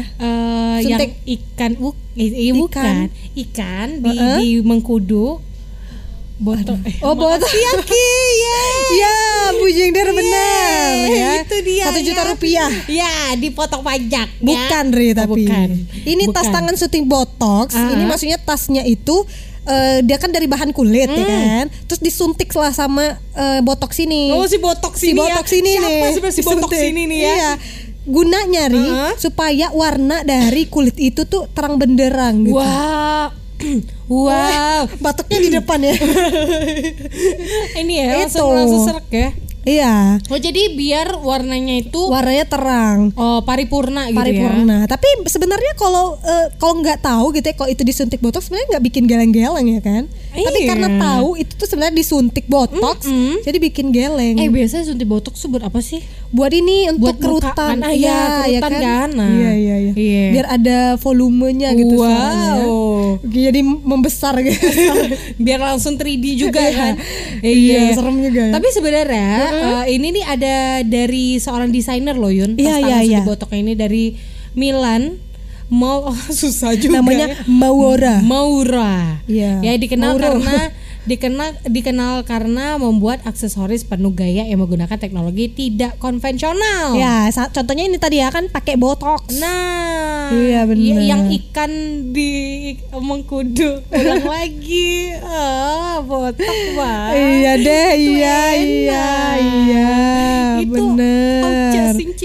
Yang 0.81 0.89
Suntik. 0.97 1.11
ikan 1.23 1.71
buk, 1.77 1.95
eh, 2.17 2.25
eh, 2.25 2.51
bukan. 2.51 2.95
Ikan 3.37 3.87
di, 4.01 4.09
Heeh. 4.09 4.37
di 4.41 4.49
mengkudu. 4.59 5.37
Botol. 6.35 6.75
Eh, 6.83 6.99
Oh, 6.99 7.13
botol. 7.13 7.45
ya, 7.63 7.71
Ki. 7.79 8.09
Ya. 8.35 8.59
Ya, 8.97 9.15
Bujang 9.55 9.91
Dar 9.93 10.09
benar 10.09 10.91
ya. 11.07 11.31
Itu 11.39 11.57
dia. 11.61 11.83
Satu 11.85 11.99
juta 12.01 12.21
ya. 12.21 12.27
rupiah. 12.27 12.69
Ya, 12.89 13.11
dipotong 13.37 13.79
pajak. 13.79 14.27
ya. 14.27 14.41
Bukan 14.41 14.85
Ri 14.91 15.07
Oh, 15.07 15.15
tapi. 15.15 15.45
bukan. 15.45 15.69
Ini 16.03 16.23
tas 16.33 16.43
Bukan. 16.43 16.55
tangan 16.59 16.75
syuting 16.75 17.05
botox. 17.05 17.71
Ah. 17.71 17.93
Ini 17.93 18.03
maksudnya 18.03 18.35
tasnya 18.35 18.83
itu 18.83 19.23
eh, 19.65 19.97
dia 20.01 20.15
kan 20.15 20.29
dari 20.29 20.45
bahan 20.45 20.69
kulit 20.69 21.05
ya 21.05 21.17
Hmm. 21.17 21.25
kan. 21.25 21.65
Terus 21.85 21.99
disuntik 21.99 22.49
lah 22.51 22.69
sama 22.69 23.03
eh, 23.31 23.59
botox 23.59 23.97
ini. 23.97 24.31
Oh, 24.31 24.45
si 24.45 24.57
botox 24.57 24.93
si 24.97 25.11
ini 25.11 25.19
botox 25.19 25.45
ya. 25.47 25.57
ini 25.57 25.71
Siapa 25.73 25.85
nih. 25.85 26.11
sebenarnya 26.11 26.31
si 26.31 26.41
botox 26.41 26.69
disuntik. 26.69 26.91
ini 26.91 27.01
nih 27.05 27.19
ya? 27.19 27.29
Iya. 27.31 27.51
Gunanya 28.05 28.63
ri 28.67 28.77
Heeh. 28.79 29.11
supaya 29.17 29.67
warna 29.71 30.21
dari 30.21 30.65
kulit 30.65 30.93
itu 30.95 31.25
tuh 31.25 31.49
terang 31.49 31.75
benderang 31.75 32.45
gitu. 32.45 32.61
Wow. 34.05 34.29
wow. 34.29 34.81
Batuknya 35.03 35.37
di 35.39 35.49
depan 35.49 35.79
ya. 35.81 35.95
Ini 37.81 37.93
ya 37.95 38.05
langsung 38.19 38.45
Itu. 38.45 38.55
langsung 38.55 38.81
serak 38.85 39.07
ya. 39.09 39.29
Iya. 39.65 40.21
Oh, 40.31 40.39
jadi 40.39 40.71
biar 40.77 41.19
warnanya 41.19 41.81
itu 41.81 42.01
Warnanya 42.07 42.45
terang. 42.47 42.99
oh 43.17 43.41
paripurna 43.43 44.07
gitu 44.09 44.15
ya. 44.15 44.21
paripurna. 44.21 44.77
Tapi 44.87 45.27
sebenarnya 45.27 45.73
kalau 45.75 46.15
eh, 46.21 46.47
kalau 46.61 46.79
nggak 46.79 47.01
tahu 47.01 47.35
gitu 47.35 47.45
ya 47.51 47.55
kalau 47.57 47.69
itu 47.73 47.83
disuntik 47.83 48.21
botox 48.21 48.47
sebenarnya 48.47 48.77
nggak 48.77 48.85
bikin 48.87 49.03
geleng-geleng 49.09 49.67
ya 49.67 49.81
kan. 49.81 50.05
Tapi 50.37 50.59
Iya. 50.59 50.67
karena 50.67 50.89
tahu 50.97 51.29
itu 51.35 51.53
tuh 51.53 51.63
sebenarnya 51.65 51.95
disuntik 51.95 52.45
botox 52.45 53.05
Mm-mm. 53.05 53.41
jadi 53.41 53.57
bikin 53.57 53.89
geleng. 53.89 54.35
Eh 54.35 54.47
biasanya 54.47 54.83
suntik 54.85 55.05
botox 55.05 55.37
tuh 55.37 55.49
buat 55.49 55.63
apa 55.63 55.79
sih? 55.79 56.03
buat 56.27 56.51
ini 56.51 56.91
untuk 56.91 57.15
buat 57.15 57.17
kerutan. 57.17 57.79
ah, 57.79 57.95
iya, 57.95 58.43
kerutan 58.51 58.71
kan? 58.75 59.09
Nah. 59.09 59.29
Iya 59.31 59.51
iya 59.53 59.75
iya. 59.79 59.93
Iya. 59.95 60.23
Biar 60.31 60.47
ada 60.51 60.77
volumenya 60.97 61.71
gitu 61.71 61.95
Wow. 61.95 63.23
Jadi 63.23 63.59
membesar 63.63 64.35
gitu. 64.37 64.59
Biar 65.45 65.63
langsung 65.63 65.95
3D 65.95 66.35
juga 66.37 66.59
Iya. 66.59 66.75
kan. 66.75 66.93
Iya, 67.39 67.79
serem 67.93 68.19
juga 68.19 68.41
ya. 68.41 68.51
Tapi 68.51 68.67
sebenarnya 68.69 69.29
eh, 69.53 69.95
ini 69.95 70.07
nih 70.11 70.25
ada 70.25 70.55
dari 70.83 71.37
seorang 71.37 71.71
desainer 71.71 72.13
loh 72.13 72.27
Yun. 72.27 72.59
Iya, 72.59 72.75
iya, 72.77 72.97
iya. 72.99 73.19
suntik 73.21 73.29
botox 73.29 73.49
ini 73.53 73.73
dari 73.73 74.11
Milan. 74.53 75.23
Mau 75.67 76.09
susah 76.41 76.73
juga. 76.73 76.99
Namanya 76.99 77.27
ya. 77.31 77.37
Maura. 77.45 78.15
Maura. 78.19 79.19
Iya. 79.25 79.61
Ya 79.61 79.73
dikenal 79.75 80.15
Mauro. 80.15 80.23
karena 80.37 80.57
dikenal 81.05 81.49
dikenal 81.63 82.13
karena 82.23 82.65
membuat 82.75 83.21
aksesoris 83.23 83.85
penuh 83.85 84.09
gaya 84.09 84.41
yang 84.41 84.57
menggunakan 84.57 84.93
teknologi 84.95 85.45
tidak 85.47 85.97
konvensional. 85.97 86.97
Ya, 86.97 87.29
contohnya 87.47 87.85
ini 87.85 87.97
tadi 87.97 88.17
ya 88.17 88.29
kan 88.29 88.49
pakai 88.49 88.73
botox. 88.73 89.37
Nah, 89.37 90.33
Iya, 90.33 90.65
benar. 90.65 90.81
y- 90.81 91.05
yang 91.05 91.29
ikan 91.31 91.71
di 92.09 92.33
mengkudu 92.91 93.85
ulang 93.85 94.25
lagi. 94.33 95.13
Ah, 95.21 96.01
botok 96.01 96.57
banget. 96.73 97.13
Iya 97.13 97.53
deh, 97.55 97.89
iya, 97.93 98.39
enak. 98.49 98.57
iya, 98.57 99.07
iya, 99.37 99.89
Itu 100.57 100.73
bener. 100.73 101.41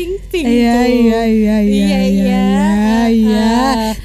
Iya, 0.06 0.30
tuh. 0.30 0.38
iya, 0.40 0.76
iya, 0.86 1.22
iya, 1.26 1.56
Iya, 1.58 1.58
iya, 1.66 2.00
iya. 2.08 3.02
iya. 3.10 3.50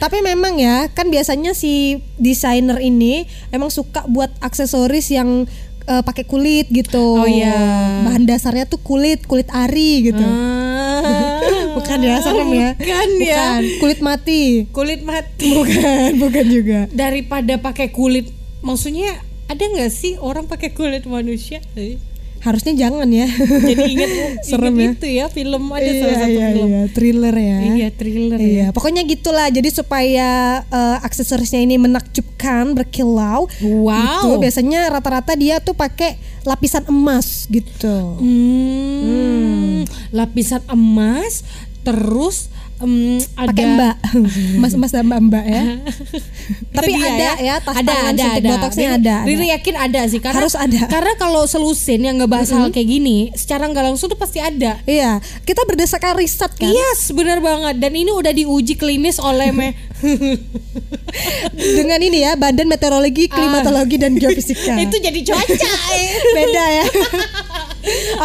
Tapi 0.02 0.20
memang 0.26 0.58
ya, 0.58 0.90
kan 0.92 1.08
biasanya 1.08 1.54
si 1.54 2.02
desainer 2.18 2.82
ini 2.82 3.30
emang 3.54 3.70
suka 3.70 4.04
buat 4.10 4.34
aksesoris 4.42 5.12
yang 5.14 5.46
eh, 5.86 6.02
pakai 6.02 6.26
kulit 6.26 6.68
gitu. 6.74 7.22
Oh, 7.22 7.30
iya. 7.30 7.54
Bahan 8.10 8.26
dasarnya 8.26 8.66
tuh 8.66 8.82
kulit, 8.82 9.24
kulit 9.30 9.48
ari 9.54 10.10
gitu. 10.12 10.26
Ah. 10.26 11.42
Bukan 11.78 12.00
ya, 12.02 12.16
serem 12.24 12.50
ya. 12.56 12.70
Bukan 12.80 13.10
ya. 13.22 13.44
Bukan, 13.60 13.62
kulit 13.84 14.00
mati. 14.02 14.44
Kulit 14.72 15.02
mati. 15.06 15.50
Bukan, 15.54 16.10
bukan 16.24 16.46
juga. 16.50 16.80
Daripada 16.90 17.60
pakai 17.62 17.92
kulit, 17.94 18.32
maksudnya 18.64 19.22
ada 19.46 19.62
nggak 19.62 19.92
sih 19.94 20.18
orang 20.18 20.50
pakai 20.50 20.74
kulit 20.74 21.06
manusia? 21.06 21.62
Harusnya 22.46 22.74
jangan 22.78 23.10
ya. 23.10 23.26
Jadi 23.66 23.84
ingat 23.98 24.10
Serem 24.48 24.78
ingat 24.78 24.78
ya. 24.78 24.94
itu 24.94 25.08
ya 25.10 25.26
film 25.34 25.64
ada 25.74 25.82
iya, 25.82 25.98
salah 25.98 26.18
satu 26.22 26.30
iya, 26.38 26.48
film. 26.54 26.68
iya, 26.70 26.82
thriller 26.94 27.36
ya. 27.36 27.58
Iya, 27.58 27.88
thriller 27.90 28.40
ya. 28.40 28.46
Iya, 28.46 28.68
pokoknya 28.70 29.02
gitulah. 29.10 29.48
Jadi 29.50 29.70
supaya 29.74 30.30
eh, 30.62 30.98
aksesorisnya 31.02 31.66
ini 31.66 31.82
menakjubkan, 31.82 32.78
berkilau. 32.78 33.50
Wow. 33.66 33.98
Itu 33.98 34.28
biasanya 34.38 34.94
rata-rata 34.94 35.34
dia 35.34 35.58
tuh 35.58 35.74
pakai 35.74 36.22
lapisan 36.46 36.86
emas 36.86 37.50
gitu. 37.50 38.22
Hmm, 38.22 39.90
lapisan 40.14 40.62
emas 40.70 41.42
terus 41.82 42.50
em, 42.86 42.94
ada 43.34 43.50
Pakai 43.50 43.66
mbak, 43.68 43.96
emas-emas 44.58 44.90
dan 44.90 45.04
mbak-mbak 45.04 45.44
ya. 45.44 45.62
Itu 46.46 46.72
Tapi 46.72 46.92
dia 46.92 47.10
ada 47.10 47.30
ya, 47.40 47.56
tas 47.58 47.74
ada 47.74 47.88
tangan 47.88 48.06
ada 48.06 48.22
suntik 48.22 48.38
ada 48.38 48.50
botoxnya 48.52 48.86
Riri- 48.86 48.96
ada, 48.96 49.16
ada. 49.16 49.26
Riri 49.26 49.48
yakin 49.50 49.76
ada 49.76 50.02
sih 50.06 50.20
karena 50.20 50.38
Harus 50.38 50.56
ada. 50.56 50.82
karena 50.86 51.14
kalau 51.16 51.44
selusin 51.44 52.02
yang 52.02 52.16
ngebahas 52.16 52.50
hal 52.52 52.70
kayak 52.70 52.86
gini 52.88 53.18
secara 53.34 53.66
nggak 53.66 53.86
langsung 53.86 54.08
tuh 54.08 54.16
pasti 54.16 54.38
ada 54.38 54.78
Iya, 54.86 55.18
kita 55.42 55.64
berdasarkan 55.64 56.16
riset 56.16 56.52
kan. 56.54 56.68
Yes, 56.68 57.10
benar 57.10 57.40
banget. 57.40 57.76
Dan 57.78 57.92
ini 57.94 58.12
udah 58.12 58.32
diuji 58.32 58.76
klinis 58.76 59.18
oleh 59.18 59.50
me 59.50 59.74
Dengan 61.56 62.00
ini 62.00 62.22
ya, 62.22 62.36
Badan 62.36 62.68
Meteorologi, 62.68 63.26
Klimatologi 63.26 63.98
dan 63.98 64.14
Geofisika. 64.14 64.76
Ah. 64.76 64.78
itu 64.78 64.96
jadi 64.98 65.20
cuaca. 65.24 65.72
eh. 65.92 66.12
beda 66.32 66.66
ya. 66.74 66.86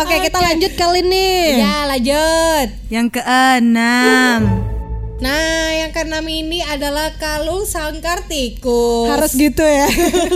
Oke, 0.00 0.14
kita 0.24 0.38
lanjut 0.40 0.72
kali 0.74 1.00
nih. 1.04 1.60
ya, 1.60 1.76
lanjut. 1.88 2.66
Yang 2.88 3.06
keenam. 3.20 4.70
Nah, 5.20 5.68
yang 5.76 5.92
keenam 5.92 6.24
ini 6.24 6.64
adalah 6.64 7.12
kalung 7.20 7.68
sangkar 7.68 8.24
tikus. 8.24 9.04
Harus 9.12 9.36
gitu 9.36 9.60
ya. 9.60 9.84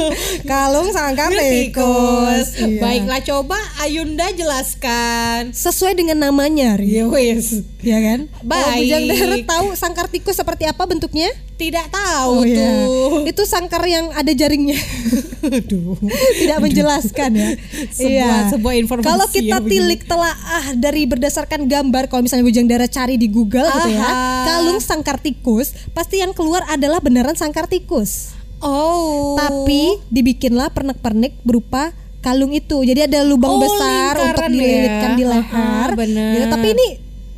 Kalung 0.52 0.92
sangkar 0.92 1.32
tikus. 1.32 2.52
Iya. 2.60 2.84
Baiklah 2.84 3.24
coba 3.24 3.56
Ayunda 3.80 4.28
jelaskan. 4.36 5.56
Sesuai 5.56 5.96
dengan 5.96 6.28
namanya, 6.28 6.76
Ri. 6.76 7.00
Ya 7.00 7.08
wes. 7.08 7.64
Ya 7.80 7.96
kan? 7.96 8.28
Baik. 8.44 8.60
Kalau 8.60 8.76
Bujang 8.76 9.04
Darat 9.08 9.44
tahu 9.48 9.66
sangkar 9.72 10.06
tikus 10.12 10.36
seperti 10.36 10.68
apa 10.68 10.84
bentuknya? 10.84 11.32
Tidak 11.54 11.86
tahu 11.86 12.42
iya. 12.42 12.58
tuh. 12.82 13.22
Itu 13.24 13.42
sangkar 13.44 13.84
yang 13.84 14.10
ada 14.10 14.26
jaringnya. 14.28 14.74
Aduh. 15.56 15.94
Tidak 16.34 16.58
menjelaskan 16.58 17.30
ya. 17.30 17.48
Sebuah- 17.94 18.50
sebuah 18.50 18.74
informasi 18.76 19.06
Kalau 19.06 19.26
ya 19.26 19.32
kita 19.32 19.56
begini. 19.58 19.70
tilik 19.70 20.00
telaah 20.02 20.34
dari 20.74 21.02
berdasarkan 21.04 21.64
gambar, 21.64 22.08
kalau 22.08 22.22
misalnya 22.22 22.42
Bujang 22.42 22.66
Darat 22.66 22.90
cari 22.90 23.14
di 23.14 23.28
Google 23.28 23.64
gitu 23.64 23.88
ya, 23.88 24.02
Aha. 24.02 24.44
kalung 24.44 24.78
sangkar 24.78 25.16
tikus, 25.16 25.72
pasti 25.90 26.18
yang 26.18 26.32
keluar 26.32 26.66
adalah 26.66 26.98
beneran 26.98 27.32
sangkar 27.32 27.64
tikus. 27.64 28.34
Oh. 28.58 29.36
Tapi 29.36 30.02
dibikinlah 30.08 30.68
pernak-pernik 30.68 31.38
berupa 31.40 31.94
kalung 32.18 32.50
itu. 32.50 32.80
Jadi 32.80 33.04
ada 33.04 33.22
lubang 33.22 33.52
Oh, 33.52 33.60
besar 33.60 34.16
untuk 34.16 34.42
lingkaran 34.42 34.50
dililitkan 34.50 35.10
ya. 35.12 35.14
di 35.14 35.24
leher. 35.24 35.52
Ah, 35.52 35.88
benar. 35.92 36.30
Gitu. 36.32 36.46
Tapi 36.50 36.66
ini 36.68 36.86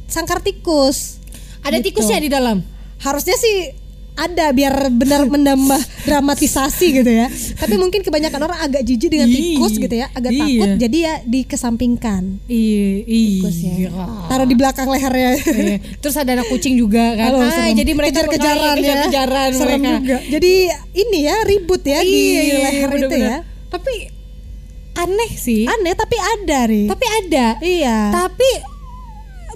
sangkar 0.06 0.40
tikus. 0.40 1.20
ada 1.60 1.76
Gitu. 1.76 1.90
tikusnya 1.90 2.16
di 2.16 2.30
dalam. 2.30 2.62
Harusnya 2.96 3.34
sih 3.34 3.74
ada 4.16 4.48
biar 4.48 4.72
benar 4.88 5.24
menambah 5.24 5.76
dramatisasi 6.08 6.86
gitu 6.96 7.10
ya. 7.10 7.28
Tapi 7.54 7.76
mungkin 7.76 8.00
kebanyakan 8.00 8.40
orang 8.42 8.58
agak 8.58 8.82
jijik 8.82 9.08
dengan 9.08 9.28
tikus 9.28 9.76
gitu 9.76 9.92
ya, 9.92 10.08
agak 10.10 10.32
iya. 10.32 10.40
takut 10.40 10.70
jadi 10.78 10.96
ya 10.98 11.14
dikesampingkan. 11.22 12.22
Iya, 12.46 12.88
Tikus 13.04 13.56
ya. 13.58 13.74
Taruh 14.26 14.44
di 14.44 14.56
belakang 14.56 14.88
lehernya. 14.88 15.30
Iya. 15.36 15.76
Terus 15.98 16.16
ada 16.16 16.32
anak 16.32 16.48
kucing 16.48 16.74
juga 16.74 17.12
kan. 17.12 17.28
Halo, 17.28 17.38
Ah, 17.42 17.68
jadi 17.70 17.92
mereka 17.92 18.24
kejar-kejaran 18.24 18.74
ya. 18.74 18.80
kejar-kejaran 18.80 19.50
Serem 19.52 19.78
mereka. 19.78 19.92
juga. 20.00 20.16
Jadi 20.26 20.52
ini 20.96 21.18
ya 21.22 21.36
ribut 21.44 21.82
ya 21.82 22.00
di 22.00 22.08
Iya, 22.08 22.40
iya, 22.42 22.56
leher 22.62 22.88
itu 22.88 22.92
bener-bener. 23.06 23.28
ya. 23.28 23.38
Tapi 23.68 23.94
aneh 24.96 25.32
sih. 25.36 25.62
Aneh 25.64 25.92
tapi 25.92 26.16
ada 26.16 26.58
ri. 26.64 26.88
Tapi 26.88 27.06
ada. 27.20 27.46
iya. 27.60 27.98
Tapi 28.10 28.48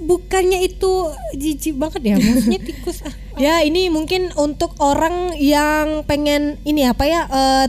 bukannya 0.01 0.61
itu 0.63 0.93
jijik 1.33 1.77
banget 1.77 2.03
ya? 2.05 2.17
Maksudnya 2.17 2.61
tikus 2.61 2.99
ah. 3.03 3.15
Ya 3.39 3.55
ini 3.61 3.89
mungkin 3.89 4.29
untuk 4.35 4.77
orang 4.79 5.33
yang 5.35 6.05
pengen 6.05 6.61
ini 6.63 6.85
apa 6.85 7.05
ya 7.05 7.25
eh, 7.25 7.67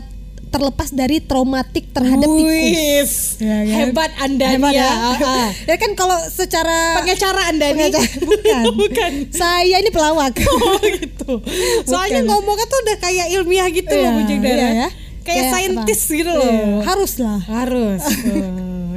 terlepas 0.48 0.92
dari 0.92 1.16
traumatik 1.18 1.88
terhadap 1.90 2.28
tikus. 2.28 3.40
Ya 3.40 3.56
kan? 3.62 3.72
Hebat 3.88 4.12
Anda 4.18 4.46
Hebat 4.50 4.68
ya. 4.70 4.84
ya. 4.84 4.92
Ah, 5.24 5.48
ya 5.64 5.76
kan 5.76 5.92
kalau 5.92 6.18
secara 6.28 7.00
Pengacara 7.00 7.48
Anda. 7.48 7.72
Pengacara- 7.72 8.20
bukan. 8.28 8.62
Bukan. 8.74 9.12
Saya 9.30 9.80
ini 9.80 9.88
pelawak. 9.88 10.36
Oh 10.42 10.76
gitu. 10.82 11.40
Soalnya 11.84 12.20
ngomongnya 12.22 12.66
tuh 12.66 12.78
udah 12.80 12.96
kayak 12.98 13.32
ilmiah 13.32 13.68
gitu 13.70 13.88
Iya, 13.90 14.04
loh 14.04 14.12
Bujang 14.18 14.40
Dara. 14.40 14.52
iya 14.52 14.68
ya. 14.68 14.88
Kayak 15.22 15.24
Kayak 15.24 15.52
saintis 15.54 16.00
gitu 16.04 16.28
Iya, 16.28 16.36
loh. 16.36 16.80
harus 16.82 17.12
lah. 17.16 17.40
Harus. 17.42 18.02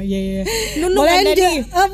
Iya 0.06 0.18
iya. 0.18 0.42
Nunuk 0.78 1.02
Boleh 1.02 1.12
Anda 1.18 1.32
lanjut? 1.34 1.42
nih. 1.42 1.58
Oh. 1.74 1.88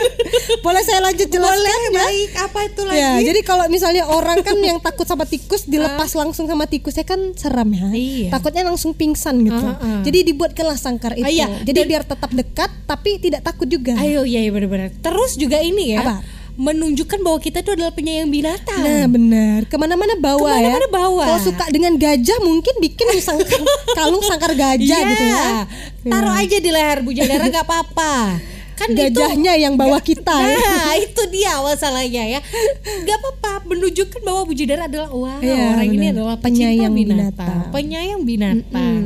Boleh 0.64 0.82
saya 0.86 1.00
lanjut 1.02 1.26
jelaskan 1.26 1.58
Boleh 1.58 1.74
ya? 1.74 1.90
baik 1.98 2.30
apa 2.38 2.58
itu 2.62 2.80
lagi? 2.86 3.00
Ya, 3.00 3.10
jadi 3.26 3.40
kalau 3.42 3.64
misalnya 3.66 4.04
orang 4.06 4.38
kan 4.40 4.56
yang 4.62 4.78
takut 4.78 5.04
sama 5.04 5.26
tikus 5.26 5.66
dilepas 5.66 6.14
langsung 6.14 6.46
sama 6.46 6.70
tikusnya 6.70 7.02
kan 7.02 7.34
seram 7.34 7.68
ya. 7.74 7.90
Iya. 7.90 8.28
Takutnya 8.30 8.62
langsung 8.62 8.94
pingsan 8.94 9.42
gitu. 9.42 9.58
Ah, 9.58 9.76
ah. 9.76 10.00
Jadi 10.06 10.30
dibuatkanlah 10.30 10.78
sangkar 10.78 11.18
itu. 11.18 11.26
Ah, 11.26 11.32
iya. 11.32 11.46
Jadi 11.66 11.80
Dan- 11.82 11.88
biar 11.90 12.02
tetap 12.06 12.30
dekat 12.30 12.70
tapi 12.86 13.18
tidak 13.18 13.42
takut 13.42 13.66
juga. 13.66 13.98
Ayo 13.98 14.22
iya 14.22 14.46
iya 14.46 14.50
benar-benar. 14.54 14.94
Terus 15.02 15.34
juga 15.34 15.58
ini 15.58 15.98
ya. 15.98 16.06
Apa? 16.06 16.39
Menunjukkan 16.60 17.18
bahwa 17.20 17.38
kita 17.38 17.58
itu 17.58 17.72
adalah 17.72 17.88
penyayang 17.88 18.28
binatang. 18.28 18.76
Nah 18.78 19.08
benar, 19.08 19.64
ke 19.64 19.74
mana-mana 19.74 20.12
bawa 20.14 20.44
Ke 20.50 20.60
mana-mana 20.60 20.84
ya. 20.84 20.92
bawa. 20.92 21.24
Kalau 21.24 21.40
suka 21.42 21.64
dengan 21.68 21.96
gajah 21.96 22.36
mungkin 22.38 22.74
bikin 22.78 23.16
sangkar, 23.18 23.64
kalung 23.96 24.20
sangkar 24.20 24.52
gajah 24.52 24.76
Iya. 24.76 25.08
gitu 25.08 25.24
ya. 25.24 25.48
Taruh 26.06 26.34
aja 26.34 26.56
di 26.58 26.70
leher 26.70 27.00
Bu 27.00 27.10
Jadara 27.10 27.48
nggak 27.48 27.64
apa-apa. 27.64 28.14
Kan 28.76 28.92
itu 28.92 29.12
Gajahnya 29.12 29.56
yang 29.56 29.76
bawa 29.76 30.00
kita. 30.00 30.32
ya. 30.32 30.56
Nah, 30.56 30.96
itu 30.96 31.22
dia 31.28 31.52
masalahnya 31.58 32.24
ya. 32.26 32.40
Gak 33.02 33.16
apa-apa 33.18 33.64
menunjukkan 33.66 34.20
bahwa 34.20 34.40
Bu 34.42 34.52
Jadara 34.52 34.84
adalah 34.84 35.08
wah 35.10 35.36
Iya, 35.38 35.76
orang 35.76 35.84
ini 35.86 35.96
benar. 36.02 36.12
adalah 36.14 36.36
Penyayang 36.38 36.92
binatang. 36.92 37.28
binatang. 37.48 37.72
Penyayang 37.72 38.20
binatang. 38.22 38.96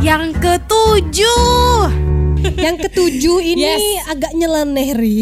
Yang 0.00 0.24
ketujuh. 0.36 1.80
Yang 2.56 2.76
ketujuh 2.84 3.38
ini 3.42 3.64
Yes. 3.96 4.04
agak 4.06 4.32
nyeleneh 4.32 4.88
ri. 4.92 5.20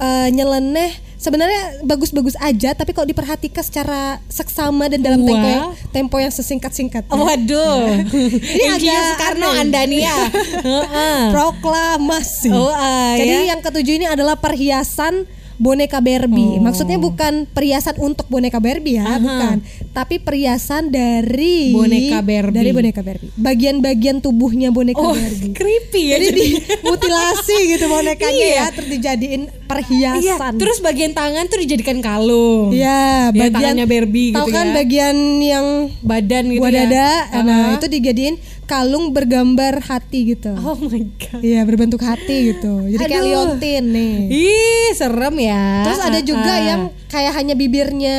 Eh, 0.00 0.28
nyeleneh 0.32 0.96
sebenarnya 1.20 1.84
bagus-bagus 1.84 2.32
aja 2.40 2.72
tapi 2.72 2.96
kalau 2.96 3.04
diperhatikan 3.04 3.60
secara 3.60 4.16
seksama 4.32 4.88
dan 4.88 5.04
dalam 5.04 5.20
tempo 5.20 5.44
yang, 5.44 5.64
tempo 5.92 6.16
yang 6.16 6.32
sesingkat-singkat 6.32 7.04
Waduh. 7.12 8.00
Ini 8.56 8.80
agak 8.80 9.20
Soekarno 9.20 9.52
aneh. 9.52 9.60
Anda 9.60 9.80
nih 9.84 10.00
ya. 10.08 10.16
Heeh. 10.64 11.20
proklamasi 11.36 12.48
Oh, 12.48 12.72
ah, 12.72 13.12
jadi 13.12 13.44
ya. 13.44 13.52
yang 13.52 13.60
ketujuh 13.60 14.00
ini 14.00 14.06
adalah 14.08 14.40
perhiasan 14.40 15.28
boneka 15.60 16.00
Barbie 16.00 16.56
Oh. 16.56 16.62
maksudnya 16.62 16.96
bukan 16.96 17.44
perhiasan 17.46 17.94
untuk 17.98 18.24
boneka 18.26 18.56
Barbie 18.56 18.96
ya 18.96 19.04
Aha. 19.06 19.18
bukan 19.18 19.56
tapi 19.90 20.16
perhiasan 20.16 20.88
dari 20.88 21.70
Boneka 21.70 22.18
Barbie. 22.20 22.56
dari 22.56 22.70
boneka 22.72 23.00
Barbie 23.00 23.28
bagian-bagian 23.34 24.18
tubuhnya 24.18 24.70
boneka 24.70 24.96
Oh, 24.98 25.12
Barbie 25.12 25.52
creepy 25.52 26.02
ya. 26.06 26.16
jadi 26.18 26.42
dimutilasi 26.80 27.56
gitu 27.70 27.84
bonekanya 27.86 28.32
Iya. 28.42 28.56
ya 28.56 28.66
terus 28.72 28.88
dijadiin 28.90 29.42
Iya, 29.42 29.68
perhiasan 29.68 30.52
terus 30.56 30.78
bagian 30.80 31.12
tangan 31.12 31.46
tuh 31.46 31.60
dijadikan 31.60 32.00
kalung. 32.00 32.72
Iya, 32.72 33.30
Ya, 33.30 33.30
bagian 33.30 33.54
tangannya 33.54 33.86
Barbie 33.86 34.32
gitu 34.32 34.50
kan 34.50 34.66
ya. 34.66 34.74
bagian 34.74 35.16
yang 35.38 35.66
Badan 36.00 36.44
gitu 36.48 36.58
buah 36.58 36.72
ya. 36.72 36.78
dada, 36.84 37.10
nah 37.40 37.60
Ah. 37.68 37.76
itu 37.76 37.86
dijadiin 37.86 38.34
kalung 38.70 39.10
bergambar 39.10 39.82
hati 39.82 40.38
gitu. 40.38 40.54
Oh 40.54 40.78
my 40.78 41.02
god. 41.18 41.42
Iya, 41.42 41.66
berbentuk 41.66 41.98
hati 42.06 42.54
gitu. 42.54 42.86
Jadi 42.86 43.02
kayak 43.02 43.22
Aduh. 43.26 43.30
liontin 43.34 43.84
nih. 43.90 44.16
Ih, 44.30 44.90
serem 44.94 45.34
ya. 45.42 45.90
Terus 45.90 46.00
ada 46.06 46.20
juga 46.22 46.54
ah. 46.54 46.62
yang 46.62 46.80
kayak 47.10 47.32
hanya 47.34 47.54
bibirnya 47.58 48.18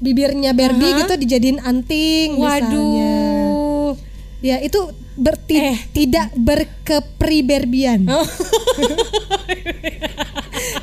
bibirnya 0.00 0.56
Barbie 0.56 0.90
Aha. 0.92 0.98
gitu 1.04 1.14
dijadiin 1.20 1.60
anting 1.60 2.40
misalnya. 2.40 2.64
Waduh. 2.64 3.90
Ya, 4.40 4.56
itu 4.64 4.80
berti 5.14 5.54
Eh. 5.56 5.78
tidak 5.92 6.34
berkepriberbian. 6.34 8.06
Oh. 8.06 8.26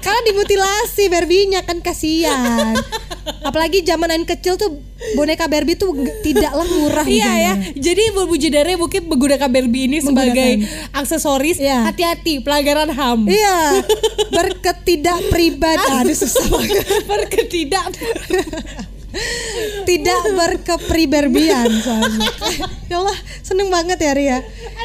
Karena 0.01 0.21
dimutilasi 0.25 1.07
Barbie-nya 1.07 1.61
kan 1.61 1.79
kasihan. 1.79 2.75
Apalagi 3.41 3.81
zamanan 3.81 4.25
kecil 4.25 4.57
tuh 4.57 4.81
boneka 5.13 5.45
Barbie 5.45 5.75
tuh 5.75 5.93
tidaklah 6.21 6.65
murah 6.65 7.05
Iya 7.05 7.31
ya. 7.37 7.53
Jadi 7.73 8.13
Bu 8.13 8.33
Jedare 8.33 8.77
mungkin 8.77 9.05
menggunakan 9.07 9.49
Barbie 9.49 9.85
ini 9.85 9.97
sebagai 9.99 10.65
aksesoris. 10.91 11.57
Iya. 11.57 11.85
Hati-hati 11.85 12.41
pelanggaran 12.41 12.89
HAM. 12.89 13.29
Iya, 13.29 13.81
berketidak 14.31 15.19
pribadi. 15.33 15.91
Aduh 16.01 16.17
susah 16.17 16.45
banget. 16.49 16.85
Berketidak. 17.11 17.85
Tidak 19.81 20.21
berkepriberbian 20.31 21.67
soalnya. 21.77 22.27
ya 22.85 22.95
Allah, 22.97 23.13
seneng 23.41 23.67
banget 23.67 23.97
ya 23.97 24.11
Ria. 24.13 24.37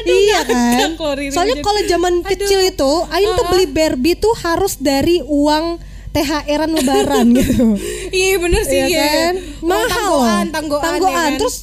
iya 0.03 0.39
kan. 0.43 0.95
Soalnya 1.29 1.55
jadi- 1.55 1.65
kalau 1.65 1.81
zaman 1.85 2.13
kecil 2.23 2.59
itu, 2.61 2.91
Ain 3.09 3.29
tuh 3.29 3.45
beli 3.47 3.65
Barbie 3.65 4.15
tuh 4.15 4.33
harus 4.37 4.75
dari 4.75 5.21
uang 5.21 5.79
THR-an 6.09 6.71
lebaran 6.71 7.27
gitu. 7.31 7.77
Iya 8.09 8.35
bener 8.37 8.61
sih 8.63 8.79
Iya 8.79 8.89
ya. 8.89 9.05
kan? 9.05 9.33
Mahal 9.61 9.85
loh. 9.85 10.23
Tanggoan, 10.25 10.45
tanggoan, 10.49 10.83
Tanggoan. 10.83 11.13
ya 11.13 11.19
kan? 11.19 11.31
Terus 11.37 11.55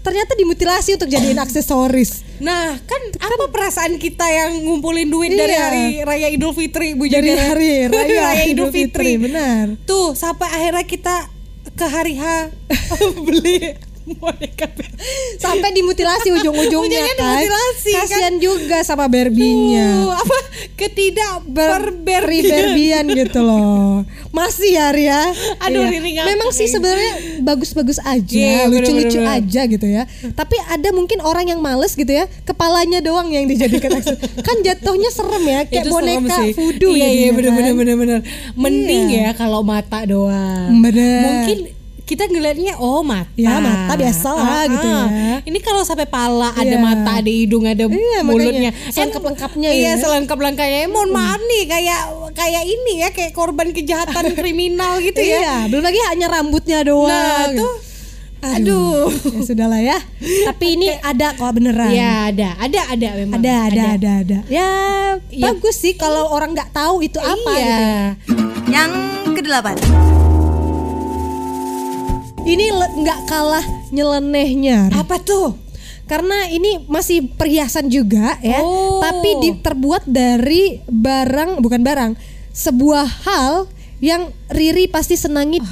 ternyata 0.00 0.32
dimutilasi 0.34 0.90
untuk 0.96 1.06
jadiin 1.06 1.38
aksesoris. 1.38 2.24
Nah, 2.40 2.72
kan 2.80 3.00
apa 3.14 3.46
perasaan 3.46 3.94
kita 3.96 4.24
yang 4.24 4.64
ngumpulin 4.64 5.06
duit 5.06 5.30
dari 5.30 5.52
Iya. 5.52 5.62
hari 5.62 5.84
raya 6.00 6.28
Idul 6.28 6.52
Fitri 6.52 6.96
Bu 6.96 7.04
Dari 7.04 7.20
Jedare? 7.28 7.46
hari 7.46 7.70
raya, 7.92 8.08
Raya 8.24 8.44
Idul 8.46 8.68
Fitri, 8.68 9.20
benar. 9.20 9.76
Tuh, 9.84 10.12
sampai 10.14 10.48
akhirnya 10.48 10.82
kita 10.82 11.14
ke 11.80 11.88
hari 11.88 12.12
H 12.20 12.52
beli. 13.24 13.89
Sampai 15.40 15.72
dimutilasi 15.72 16.28
ujung-ujungnya 16.30 16.68
Ujungnya 17.00 17.14
kan. 17.14 17.40
dimutilasi, 17.40 17.90
kan? 17.90 18.00
Kasihan 18.04 18.34
juga 18.36 18.78
sama 18.80 19.06
Barbie-nya. 19.06 19.88
Tuh, 19.96 20.12
apa 20.12 20.36
ketidak 20.74 21.32
Berberbian 21.42 22.20
berberbian 22.20 23.04
gitu 23.20 23.40
loh. 23.40 24.04
Masih 24.30 24.74
ya 24.74 24.90
Ria. 24.90 25.22
Aduh, 25.60 25.80
Iya. 25.80 25.90
Riri 25.90 26.10
ngakak 26.12 26.26
Memang 26.28 26.50
sih 26.50 26.66
sebenarnya 26.66 27.12
bagus-bagus 27.40 27.98
aja, 28.00 28.36
Iya, 28.36 28.68
lucu-lucu 28.68 29.18
bener-bener. 29.18 29.40
aja 29.40 29.60
gitu 29.66 29.86
ya. 29.86 30.02
Tapi 30.30 30.56
ada 30.68 30.88
mungkin 30.90 31.18
orang 31.20 31.48
yang 31.48 31.58
males 31.58 31.92
gitu 31.92 32.10
ya, 32.10 32.28
kepalanya 32.42 33.00
doang 33.00 33.28
yang 33.28 33.44
dijadikan 33.44 33.94
aksesoris. 33.94 34.20
kan 34.46 34.56
jatuhnya 34.60 35.10
serem 35.10 35.44
ya, 35.44 35.60
kayak 35.64 35.82
Itu 35.82 35.90
boneka 35.90 36.36
voodoo 36.52 36.92
iya, 36.92 37.08
iya 37.08 37.28
jadinya 37.30 37.32
bener 37.32 37.50
kan. 37.50 37.56
bener 37.56 37.74
bener 37.74 37.96
bener 37.96 38.18
mending 38.54 39.04
Iya. 39.08 39.20
ya 39.22 39.32
kalau 39.32 39.60
mata 39.62 40.04
doang 40.04 40.70
Bener. 40.78 41.22
mungkin 41.24 41.58
kita 42.10 42.26
ngelihatnya 42.26 42.74
oh 42.76 43.00
mata 43.00 43.30
Ya, 43.32 43.56
mata 43.56 43.94
biasa 43.94 44.28
lah 44.28 44.66
gitu 44.66 44.82
ya. 44.82 45.02
ini 45.40 45.58
kalau 45.58 45.80
sampai 45.80 46.04
pala 46.04 46.50
ada 46.52 46.66
Iya. 46.68 46.82
mata 46.82 47.10
ada 47.14 47.30
hidung 47.30 47.62
ada 47.64 47.86
Iya, 47.86 48.20
mulutnya 48.20 48.50
makanya. 48.68 48.90
Selengkap-lengkapnya 48.90 49.68
iya 49.70 49.94
ya. 49.94 50.00
selengkap 50.00 50.34
lengkapnya 50.36 50.78
Eh, 50.80 50.88
mohon 50.88 51.10
maaf 51.10 51.38
nih 51.40 51.64
kayak 51.64 52.00
kayak 52.32 52.64
ini 52.64 52.92
ya 52.98 53.08
kayak 53.08 53.30
korban 53.30 53.70
kejahatan 53.70 54.26
kriminal 54.36 54.98
gitu 54.98 55.18
ya 55.18 55.38
Iya, 55.38 55.56
belum 55.68 55.84
lagi 55.84 56.00
hanya 56.04 56.26
rambutnya 56.28 56.82
doang. 56.82 57.06
nah 57.06 57.46
gitu. 57.46 57.62
tuh 57.62 57.74
aduh 58.40 59.12
ya 59.28 59.40
sudahlah 59.44 59.78
ya. 59.78 59.98
Tapi 60.48 60.66
ini 60.72 60.88
ada 60.98 61.30
kok 61.30 61.52
beneran. 61.52 61.92
ya 61.92 62.26
ada 62.26 62.56
ada 62.56 62.80
ada 62.88 63.08
memang 63.14 63.36
Ada, 63.38 63.54
ada, 63.68 63.82
ada, 63.94 64.10
ada. 64.18 64.38
Ya, 64.48 64.68
Ya. 65.28 65.44
bagus 65.46 65.76
sih 65.76 65.92
kalau 65.92 66.24
orang 66.26 66.50
nggak 66.50 66.72
tahu 66.72 67.00
itu 67.00 67.20
apa 67.20 67.50
iya 67.52 67.68
gitu. 68.24 68.40
Yang 68.66 68.90
kedelapan. 69.36 69.76
Ini 72.42 72.64
nggak 72.72 73.20
kalah 73.24 73.62
nyelenehnya. 73.90 74.90
apa 74.92 75.18
tuh 75.18 75.56
Karena 76.02 76.42
ini 76.44 76.82
masih 76.84 77.30
perhiasan 77.30 77.86
juga 77.86 78.34
ya, 78.40 78.58
Oh. 78.58 78.98
tapi 78.98 79.30
di- 79.38 79.54
terbuat 79.56 80.02
dari 80.04 80.82
barang 80.82 81.62
bukan 81.62 81.78
barang, 81.80 82.18
sebuah 82.50 83.06
hal 83.22 83.70
yang 84.00 84.26
Riri 84.48 84.84
pasti 84.84 85.14
senangi. 85.14 85.62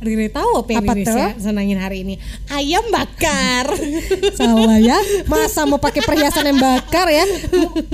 Riri 0.00 0.28
tahu 0.28 0.48
apa 0.58 0.70
yang 0.70 0.80
Apa 0.80 0.92
Riri 0.94 1.04
tuh? 1.04 1.12
se- 1.12 1.44
senangin 1.44 1.76
hari 1.76 2.04
ini 2.04 2.16
ayam 2.46 2.88
bakar 2.88 3.68
Salah 4.38 4.76
ya, 4.78 4.96
masa 5.24 5.64
mau 5.64 5.76
pakai 5.76 6.00
perhiasan 6.00 6.44
yang 6.46 6.56
bakar 6.58 7.08
ya? 7.08 7.28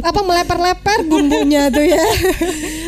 Apa 0.01 0.23
meleper-leper 0.23 1.03
bumbunya 1.05 1.67
tuh 1.69 1.83
ya? 1.83 2.07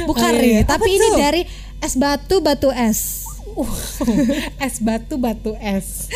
Bukan 0.05 0.23
Oh, 0.25 0.31
iya, 0.33 0.39
Ri, 0.41 0.51
iya. 0.53 0.63
tapi 0.65 0.87
Apa 0.87 0.87
ini 0.93 1.09
tuh? 1.09 1.17
dari 1.17 1.43
es 1.79 1.95
batu 1.95 2.39
batu 2.39 2.71
es. 2.71 3.22
es 4.67 4.81
batu 4.81 5.17
batu 5.17 5.53
es. 5.61 6.09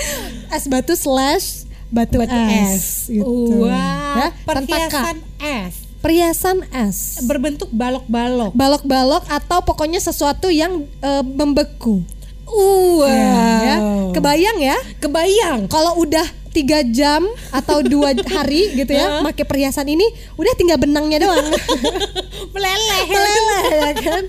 es 0.51 0.65
batu 0.67 0.97
slash 0.97 1.67
batu, 1.91 2.19
Batu 2.19 2.35
es, 2.35 2.71
es. 2.75 2.85
gitu. 3.11 3.63
Wah, 3.63 4.19
Ya, 4.19 4.29
perhiasan 4.43 5.17
es. 5.39 5.75
Perhiasan 6.03 6.59
es. 6.71 7.23
Berbentuk 7.27 7.71
balok-balok. 7.71 8.53
Balok-balok 8.55 9.25
atau 9.31 9.63
pokoknya 9.63 10.03
sesuatu 10.03 10.51
yang 10.51 10.87
eh, 11.03 11.23
membeku. 11.25 12.03
Wow. 12.47 13.03
Ya, 13.67 13.77
kebayang 14.15 14.59
ya? 14.63 14.79
Kebayang. 15.03 15.67
Kalau 15.67 15.99
udah 15.99 16.27
tiga 16.57 16.81
jam 16.89 17.29
atau 17.53 17.85
dua 17.85 18.17
hari 18.37 18.73
gitu 18.73 18.97
ya, 18.97 19.21
pakai 19.21 19.45
perhiasan 19.45 19.85
ini, 19.93 20.09
udah 20.41 20.53
tinggal 20.57 20.81
benangnya 20.81 21.29
doang. 21.29 21.53
Meleleh. 22.57 23.03
meleleh 23.05 23.65
ya 23.77 23.93
kan? 24.01 24.25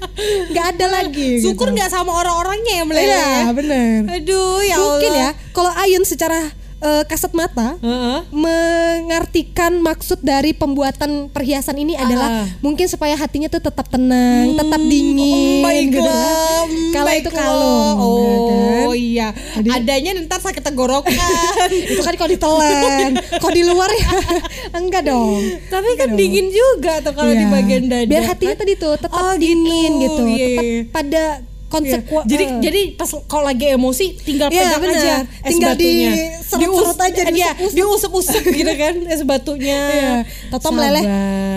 Nggak 0.52 0.66
ada 0.76 0.86
lagi. 0.92 1.40
Syukur 1.40 1.72
gitu. 1.72 1.88
sama 1.88 2.12
orang-orangnya 2.12 2.84
yang 2.84 2.88
meleleh. 2.92 3.08
Iya, 3.08 3.56
bener. 3.56 4.00
Aduh, 4.20 4.60
ya 4.68 4.76
Mungkin 4.76 5.12
Allah. 5.16 5.32
ya, 5.32 5.40
kalau 5.56 5.72
Ayun 5.80 6.04
secara 6.04 6.52
eh, 6.80 7.04
kasat 7.04 7.32
mata 7.32 7.74
Heeh. 7.78 8.20
mengartikan 8.30 9.78
maksud 9.78 10.22
dari 10.22 10.52
pembuatan 10.52 11.28
perhiasan 11.28 11.76
ini 11.76 11.94
adalah 11.94 12.30
Ah. 12.30 12.46
mungkin 12.60 12.86
supaya 12.86 13.14
hatinya 13.14 13.48
tuh 13.48 13.60
tetap 13.60 13.88
tenang, 13.88 14.54
tetap 14.54 14.78
dingin 14.80 15.64
gitu 15.88 15.98
ya. 15.98 16.06
Baiklah, 16.06 16.66
Kalau 16.92 17.12
itu 17.14 17.30
kalung, 17.30 17.98
ya 17.98 18.38
kan? 18.38 18.84
Oh 18.84 18.94
iya. 18.94 19.28
Adanya 19.68 20.12
ntar 20.20 20.40
sakit 20.40 20.62
tenggorokan. 20.62 21.14
itu 21.72 22.00
kan 22.00 22.14
kalau 22.14 22.30
ditelan, 22.30 23.12
kalau 23.38 23.54
di 23.54 23.64
luar 23.64 23.90
ya 23.90 24.10
enggak 24.80 25.02
dong. 25.04 25.42
Tapi 25.68 25.90
kan 25.96 26.10
dingin 26.14 26.48
juga 26.48 27.02
tuh 27.02 27.14
kalau 27.14 27.32
di 27.32 27.40
Iya. 27.40 27.52
bagian 27.52 27.84
dada. 27.88 28.06
Biar 28.06 28.24
hatinya 28.24 28.54
kan? 28.54 28.62
tadi 28.62 28.74
tuh 28.76 28.94
tetap 28.96 29.12
Oh, 29.14 29.34
dingin 29.36 29.92
gitu. 29.98 30.22
gitu, 30.22 30.22
tetap 30.24 30.64
iya. 30.64 30.82
pada 30.88 31.24
konsep 31.68 32.00
Iya. 32.02 32.22
Jadi 32.26 32.44
jadi 32.62 32.82
pas 32.96 33.10
kalau 33.26 33.44
lagi 33.44 33.68
emosi 33.70 34.16
tinggal 34.18 34.48
Iya, 34.48 34.62
pegang 34.62 34.82
benar. 34.82 34.96
aja 34.98 35.16
es 35.20 35.52
Tinggal 35.52 35.72
batunya. 35.72 36.12
diseret-seret 36.12 36.62
Dius- 36.64 36.96
aja, 36.98 37.24
Iya, 37.28 37.50
diusap-usap. 37.52 37.76
diusap-usap 37.76 38.44
gitu 38.60 38.74
kan 38.74 38.94
es 39.06 39.22
batunya. 39.22 39.80
Iya, 39.86 40.14
Toto 40.48 40.68
meleleh 40.70 41.04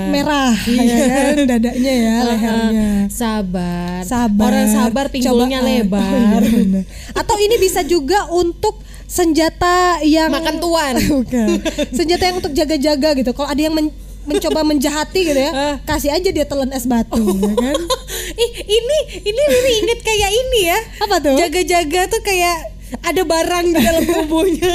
merah 0.08 0.50
ya 0.66 0.94
kan 1.14 1.34
dadanya 1.40 1.92
ya 1.94 2.14
lehernya. 2.26 2.88
Sabar. 3.08 4.02
Sabar. 4.02 4.46
Orang 4.48 4.66
sabar 4.68 5.04
pinggulnya 5.08 5.60
lebar. 5.60 6.02
Oh, 6.02 6.42
iya. 6.42 6.82
Atau 7.20 7.38
ini 7.38 7.56
bisa 7.56 7.82
juga 7.82 8.26
untuk 8.28 8.78
senjata 9.06 10.02
yang 10.02 10.30
Makan 10.30 10.58
tuan. 10.58 10.94
Bukan. 10.98 11.48
Senjata 11.90 12.22
yang 12.24 12.36
untuk 12.36 12.50
jaga-jaga 12.50 13.14
gitu. 13.14 13.30
Kalau 13.30 13.46
ada 13.46 13.58
yang 13.58 13.72
men- 13.72 13.94
mencoba 14.30 14.60
menjahati 14.62 15.20
gitu 15.24 15.36
ya, 15.36 15.50
Ah. 15.60 15.74
kasih 15.84 16.10
aja 16.10 16.30
dia 16.30 16.46
telan 16.46 16.70
es 16.70 16.86
batu 16.86 17.18
ya 17.18 17.52
kan. 17.52 17.76
Ih, 18.42 18.50
ini 18.62 18.98
ini 19.20 19.42
Riri 19.44 19.72
inget 19.82 20.00
kayak 20.00 20.30
ini 20.30 20.60
ya. 20.64 20.78
Apa 21.02 21.16
tuh? 21.18 21.34
Jaga-jaga 21.36 22.00
tuh 22.08 22.22
kayak 22.22 22.56
ada 23.00 23.22
barang 23.22 23.64
di 23.66 23.76
dalam 23.76 24.02
tubuhnya. 24.16 24.72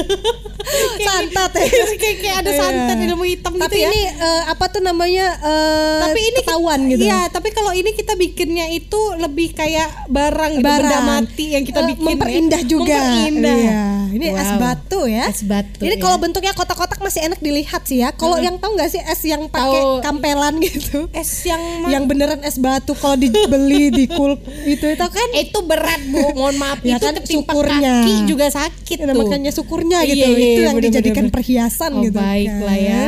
Santat 0.97 1.51
ya. 1.53 1.65
kayak, 1.93 2.17
kayak 2.19 2.37
ada 2.39 2.51
santet 2.53 2.97
Iya. 2.97 3.05
ilmu 3.07 3.23
hitam 3.23 3.53
Tapi 3.53 3.69
gitu 3.69 3.75
ya. 3.77 3.87
ini 3.87 4.01
eh, 4.09 4.43
apa 4.47 4.65
tuh 4.67 4.81
namanya 4.81 5.25
eh, 5.37 5.99
tapi 6.01 6.19
ini 6.23 6.39
ketahuan 6.41 6.79
gitu. 6.87 7.03
Iya, 7.03 7.21
tapi 7.29 7.49
kalau 7.51 7.71
ini 7.71 7.91
kita 7.91 8.13
bikinnya 8.15 8.65
itu 8.69 8.97
lebih 9.15 9.53
kayak 9.53 10.07
barang, 10.07 10.51
gitu, 10.57 10.65
Barang. 10.65 10.81
benda 10.81 10.99
mati 11.03 11.45
yang 11.53 11.63
kita 11.63 11.79
Eh, 11.79 11.87
bikin 11.91 12.05
memperindah 12.07 12.61
ya. 12.61 12.67
juga. 12.67 12.97
Memperindah. 12.97 13.55
Iya. 13.55 13.83
Ini 14.07 14.25
es 14.31 14.47
Wow. 14.47 14.59
batu 14.59 14.99
ya. 15.05 15.23
Es 15.27 15.41
batu. 15.43 15.79
Ini 15.79 15.91
ya. 15.91 15.99
kalau 15.99 16.17
bentuknya 16.17 16.53
kotak-kotak 16.53 16.97
masih 16.97 17.21
enak 17.23 17.39
dilihat 17.39 17.83
sih 17.83 17.99
ya. 17.99 18.09
Kalau 18.11 18.37
yang 18.37 18.55
tahu 18.55 18.73
nggak 18.73 18.89
sih 18.89 19.01
es 19.01 19.21
yang 19.23 19.45
pakai 19.47 19.81
kampelan 20.01 20.55
gitu? 20.63 21.05
es 21.11 21.29
yang 21.43 21.61
ma- 21.77 21.89
yang 21.89 22.03
beneran 22.05 22.41
es 22.41 22.57
batu 22.57 22.95
kalau 22.95 23.15
dibeli 23.15 23.91
di 23.91 24.05
kul 24.07 24.33
itu 24.65 24.85
itu 24.87 25.05
kan 25.05 25.29
itu 25.31 25.59
berat 25.61 26.01
bu, 26.05 26.33
mohon 26.33 26.55
maaf 26.55 26.79
Ya 26.81 26.95
itu 26.95 27.05
kan, 27.05 27.13
syukurnya. 27.21 28.04
Kaki 28.05 28.29
juga 28.29 28.45
sakit 28.47 28.97
Nah, 29.01 29.11
tuh. 29.11 29.25
makanya 29.25 29.51
syukurnya 29.51 29.99
Iya, 30.01 30.09
gitu. 30.13 30.21
iya, 30.21 30.29
itu 30.29 30.45
iya, 30.45 30.65
yang 30.69 30.77
bener, 30.77 30.85
dijadikan 30.87 31.25
bener. 31.25 31.33
perhiasan 31.33 31.91
Oh, 31.97 32.03
gitu. 32.05 32.17
baiklah 32.17 32.77
ya. 32.77 33.01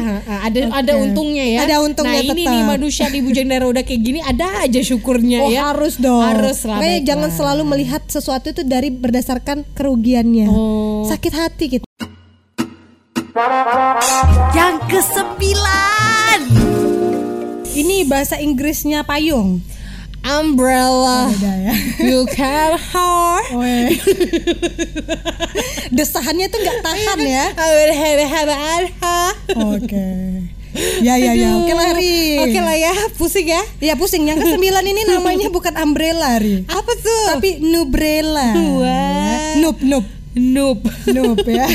Ada 0.44 0.60
Oke. 0.60 0.74
ada 0.74 0.94
untungnya 0.98 1.46
ya. 1.46 1.60
Ada 1.64 1.76
untungnya 1.82 2.20
Nah, 2.20 2.26
ini 2.26 2.42
tetap. 2.44 2.54
nih 2.54 2.62
manusia 2.66 3.06
di 3.08 3.20
Bujang 3.22 3.48
udah 3.48 3.84
kayak 3.84 4.02
gini 4.02 4.20
ada 4.20 4.48
aja 4.62 4.80
syukurnya 4.82 5.40
Oh 5.42 5.50
ya. 5.50 5.72
harus 5.72 5.96
dong. 5.98 6.20
Harus 6.20 6.66
lah. 6.66 6.82
Makanya 6.82 6.92
baiklah. 7.00 7.08
jangan 7.08 7.30
selalu 7.32 7.64
melihat 7.64 8.02
sesuatu 8.08 8.48
itu 8.50 8.62
dari 8.66 8.90
berdasarkan 8.90 9.64
kerugiannya. 9.72 10.48
Oh. 10.50 11.06
Sakit 11.06 11.34
hati 11.34 11.66
gitu. 11.70 11.86
Yang 14.52 14.76
kesembilan. 14.90 16.40
Ini 17.70 18.10
bahasa 18.10 18.42
Inggrisnya 18.42 19.06
payung. 19.06 19.62
Umbrella. 20.28 21.32
Beda 21.32 21.54
ya. 21.56 21.74
You 22.04 22.28
can 22.28 22.76
hold. 22.76 23.46
Oh, 23.56 23.64
iya. 23.64 23.96
Desahannya 25.98 26.48
tuh 26.52 26.60
nggak 26.60 26.80
tahan 26.84 27.20
ya. 27.24 27.46
Oke. 29.74 30.08
Ya 31.02 31.18
ya 31.18 31.34
ya. 31.34 31.58
Oke 31.58 31.74
lah 31.74 31.90
Ri. 31.96 32.44
Oke 32.44 32.60
lah 32.62 32.76
ya, 32.78 32.94
pusing 33.18 33.48
ya. 33.50 33.64
Ya 33.82 33.94
pusing. 33.98 34.30
Yang 34.30 34.46
kesembilan 34.46 34.86
ini 34.86 35.02
namanya 35.10 35.48
bukan 35.50 35.74
umbrella 35.80 36.38
Ri. 36.38 36.68
Apa 36.70 36.92
tuh? 37.00 37.24
Tapi 37.40 37.64
nubrella. 37.64 38.54
Wah. 38.54 39.58
Nup 39.64 39.80
nup. 39.82 40.06
noob. 40.38 40.86
Nup 41.10 41.42
ya. 41.50 41.66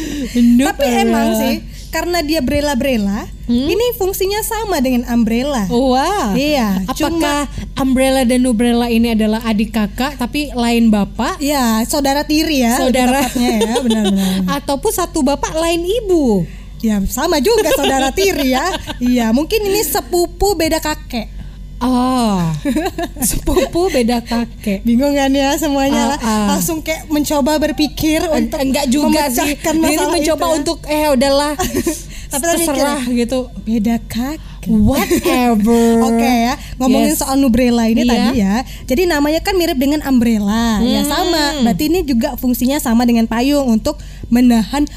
Noob 0.56 0.72
Tapi 0.72 0.86
emang 1.04 1.36
sih 1.36 1.75
karena 1.96 2.20
dia 2.20 2.44
brela-brela, 2.44 3.24
ini 3.48 3.96
fungsinya 3.96 4.44
sama 4.44 4.84
dengan 4.84 5.08
umbrella. 5.08 5.64
Wah. 5.72 6.36
Iya, 6.36 6.84
Apakah 6.84 7.48
umbrella 7.80 8.28
dan 8.28 8.44
nubrella 8.44 8.92
ini 8.92 9.16
adalah 9.16 9.40
adik 9.48 9.72
kakak 9.72 10.20
tapi 10.20 10.52
lain 10.52 10.92
bapak? 10.92 11.40
Ya, 11.40 11.80
saudara 11.88 12.28
tiri 12.28 12.60
ya. 12.60 12.76
Saudara. 12.76 13.24
ya, 13.32 13.80
benar-benar. 13.80 14.44
Ataupun 14.60 14.92
satu 14.92 15.24
bapak 15.24 15.56
lain 15.56 15.88
ibu? 15.88 16.44
Ya, 16.84 17.00
sama 17.08 17.40
juga 17.40 17.72
saudara 17.72 18.12
tiri 18.12 18.52
ya. 18.52 18.68
Iya, 19.00 19.32
mungkin 19.32 19.64
ini 19.64 19.80
sepupu 19.80 20.52
beda 20.52 20.76
kakek. 20.76 21.32
Oh, 21.76 22.40
sepupu 23.28 23.92
beda 23.92 24.24
kakek. 24.24 24.80
Bingung 24.80 25.12
kan 25.12 25.28
ya 25.28 25.52
semuanya. 25.54 26.16
Ah, 26.16 26.24
ah. 26.24 26.46
Langsung 26.56 26.80
kayak 26.80 27.04
mencoba 27.06 27.60
berpikir 27.60 28.24
untuk 28.24 28.56
enggak 28.56 28.88
juga 28.88 29.28
sih. 29.28 29.60
masalah 29.76 30.08
mencoba 30.08 30.46
itu 30.46 30.48
ya. 30.48 30.56
untuk 30.56 30.78
eh 30.86 31.06
udahlah 31.10 31.52
Tapi 32.32 32.42
terserah 32.42 33.00
gitu. 33.06 33.52
beda 33.62 34.00
kakek. 34.02 34.40
Whatever. 34.66 35.86
Oke 36.10 36.26
ya, 36.26 36.58
ngomongin 36.76 37.12
Yes. 37.12 37.20
soal 37.20 37.38
nubrella 37.38 37.86
ini 37.86 38.02
Iya. 38.02 38.10
tadi 38.10 38.30
ya. 38.36 38.54
Jadi 38.82 39.02
namanya 39.06 39.38
kan 39.38 39.54
mirip 39.54 39.76
dengan 39.76 40.02
umbrella, 40.02 40.80
ya 40.80 41.04
Hmm. 41.04 41.06
sama. 41.06 41.44
Berarti 41.62 41.84
ini 41.86 42.02
juga 42.02 42.34
fungsinya 42.34 42.80
sama 42.80 43.04
dengan 43.04 43.28
payung 43.28 43.68
untuk 43.70 44.00
menahan 44.26 44.88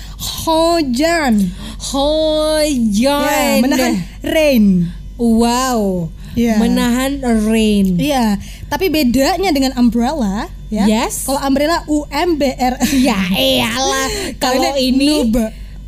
hujan. 0.42 1.54
Hujan. 1.92 3.22
Ya, 3.22 3.62
menahan 3.62 3.94
rain. 4.24 4.90
Wow. 5.20 6.08
Iya. 6.34 6.56
Menahan 6.58 7.12
rain. 7.46 7.96
Iya, 7.96 8.38
tapi 8.68 8.88
bedanya 8.88 9.50
dengan 9.50 9.74
umbrella 9.76 10.50
ya. 10.68 10.86
Yes. 10.86 11.24
Kalau 11.24 11.40
umbrella 11.40 11.82
U 11.86 12.06
M 12.08 12.36
B 12.36 12.50
R 12.50 12.76
Ya 12.96 13.18
iyalah. 13.30 14.08
Kalau 14.44 14.74
ini 14.76 15.26
nub. 15.26 15.36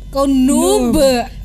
kau 0.08 0.26
noob. 0.26 0.96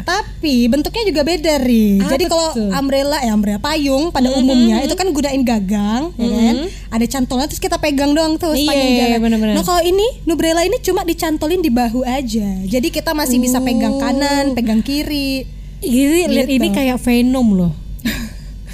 Tapi 0.03 0.71
bentuknya 0.71 1.03
juga 1.03 1.19
beda 1.19 1.59
ri. 1.59 1.99
Apa 1.99 2.15
Jadi 2.15 2.31
kalau 2.31 2.55
umbrella 2.71 3.19
ya 3.19 3.35
umbrella 3.35 3.59
payung 3.59 4.07
pada 4.07 4.31
umumnya 4.31 4.79
itu 4.79 4.95
kan 4.95 5.11
gunain 5.11 5.43
gagang, 5.43 6.15
ya 6.15 6.27
kan? 6.31 6.55
Ada 6.89 7.05
cantolnya 7.09 7.47
terus 7.47 7.59
kita 7.59 7.75
pegang 7.75 8.15
doang 8.15 8.39
tuh 8.39 8.55
Iya, 8.55 8.63
sepanjang 8.63 8.87
iya, 8.87 8.99
jalan. 9.03 9.19
bener-bener. 9.19 9.53
Nah 9.59 9.63
kalau 9.63 9.83
ini 9.83 10.23
nubrella 10.23 10.63
ini 10.63 10.79
cuma 10.79 11.03
dicantolin 11.03 11.59
di 11.59 11.67
bahu 11.67 12.07
aja. 12.07 12.47
Jadi 12.63 12.87
kita 12.87 13.11
masih 13.11 13.35
bisa 13.37 13.59
pegang 13.59 13.99
kanan, 13.99 14.55
pegang 14.55 14.79
kiri. 14.79 15.43
Ini 15.77 16.25
lihat 16.25 16.47
Gitu. 16.47 16.55
ini 16.55 16.67
kayak 16.71 16.97
Venom 16.97 17.47
loh. 17.53 17.71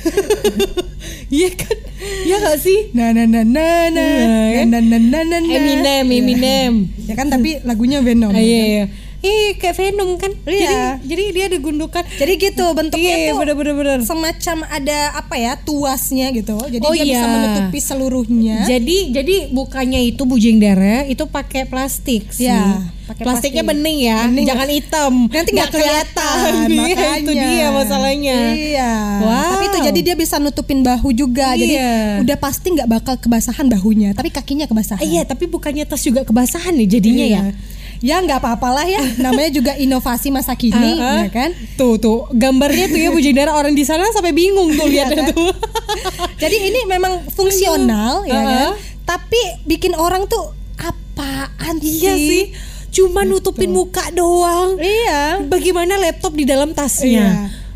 Iya 1.33 1.49
kan? 1.51 1.77
Iya 2.23 2.35
gak 2.37 2.59
sih? 2.59 2.79
Nah 2.93 3.09
nah 3.09 3.25
nah 3.25 3.43
nah 3.43 3.65
Iya, 3.89 4.59
kan? 4.59 4.67
nah 4.69 4.81
nah 4.81 4.99
nah 5.01 5.23
nah 5.23 5.39
nah. 5.39 5.57
Eminem, 5.57 6.05
Iya. 6.05 6.19
Eminem. 6.19 6.73
Ya 7.09 7.13
kan 7.13 7.27
tapi 7.27 7.59
lagunya 7.63 7.99
Venom. 7.99 8.29
Ah, 8.29 8.39
iya, 8.39 8.61
iya. 8.63 8.85
Ih, 9.19 9.55
kayak 9.55 9.75
Venom 9.77 10.15
kan? 10.15 10.35
Iya. 10.43 10.99
Jadi, 10.99 11.07
jadi 11.07 11.23
dia 11.31 11.45
digundukan. 11.49 12.03
Jadi 12.13 12.33
gitu 12.37 12.65
bentuknya 12.71 13.13
Iya, 13.13 13.25
tuh 13.25 13.35
bener-bener 13.39 13.73
bener. 13.73 13.99
semacam 14.03 14.67
ada 14.67 14.99
apa 15.15 15.35
ya 15.37 15.55
tuasnya 15.57 16.27
gitu. 16.31 16.59
Jadi 16.59 16.83
Oh, 16.83 16.91
dia 16.91 17.03
bisa 17.07 17.17
iya. 17.17 17.31
menutupi 17.31 17.79
seluruhnya. 17.79 18.57
Jadi 18.63 18.97
jadi 19.11 19.35
bukannya 19.49 20.01
itu 20.05 20.23
bujing 20.23 20.59
dara, 20.59 21.03
itu 21.05 21.23
pakai 21.25 21.63
plastik 21.63 22.29
sih. 22.29 22.45
Ya, 22.45 22.83
pakai 23.05 23.21
Plastiknya 23.21 23.61
plastik. 23.61 23.83
bening 23.83 23.97
ya, 24.01 24.19
Bening. 24.23 24.45
jangan 24.45 24.67
hitam. 24.69 25.13
Nanti 25.27 25.49
nggak 25.51 25.69
kelihatan, 25.69 26.47
Iya, 26.69 26.79
makanya. 26.79 27.17
itu 27.17 27.31
dia 27.33 27.67
masalahnya. 27.69 28.37
Iya. 28.49 28.91
Wow. 29.19 29.51
Tapi 29.51 29.65
itu 29.65 29.77
jadi 29.83 29.99
dia 30.01 30.15
bisa 30.15 30.35
nutupin 30.37 30.79
bahu 30.81 31.09
juga. 31.11 31.51
Jadi 31.53 31.73
Iya. 31.73 31.93
udah 32.19 32.37
pasti 32.37 32.67
nggak 32.69 32.89
bakal 32.89 33.15
kebasahan 33.17 33.67
bahunya, 33.67 34.11
tapi 34.11 34.29
kakinya 34.29 34.63
kebasahan. 34.63 34.97
Ah, 34.97 35.05
Iya, 35.05 35.23
tapi 35.23 35.45
bukannya 35.45 35.83
tas 35.83 35.99
juga 35.99 36.21
kebasahan 36.21 36.71
nih 36.73 36.87
jadinya 36.89 37.25
Iya. 37.25 37.41
ya. 37.43 37.53
Ya 38.01 38.19
nggak 38.19 38.35
apa-apalah 38.37 38.83
ya. 38.83 38.99
Namanya 39.23 39.49
juga 39.49 39.71
inovasi 39.73 40.27
masa 40.27 40.51
kini, 40.53 40.75
Ah, 40.97 41.03
ah. 41.03 41.19
ya 41.23 41.29
kan? 41.29 41.49
Tuh 41.73 41.95
tuh 41.95 42.27
gambarnya 42.29 42.87
tuh 42.87 42.99
ya 42.99 43.09
bujing 43.09 43.31
dara 43.33 43.51
orang 43.51 43.71
di 43.71 43.83
sana 43.83 44.03
sampai 44.09 44.31
bingung 44.31 44.71
tuh 44.71 44.85
Iya 44.85 45.07
lihatnya 45.07 45.23
kan? 45.23 45.31
tuh. 45.31 45.51
Jadi 46.43 46.57
ini 46.65 46.79
memang 46.83 47.23
fungsional 47.29 48.23
ya 48.23 48.33
Uh-uh. 48.33 48.43
kan. 48.43 48.71
tapi 49.05 49.39
bikin 49.65 49.91
orang 49.93 50.23
tuh 50.25 50.51
apaan 50.77 51.75
Iya 51.77 52.11
sih. 52.13 52.43
Cuma 52.93 53.25
nutupin 53.25 53.73
muka 53.73 54.05
doang. 54.11 54.77
Iya. 54.77 55.41
Bagaimana 55.43 55.97
laptop 55.97 56.31
di 56.31 56.45
dalam 56.45 56.71
tasnya? 56.71 57.09
Iya. 57.25 57.29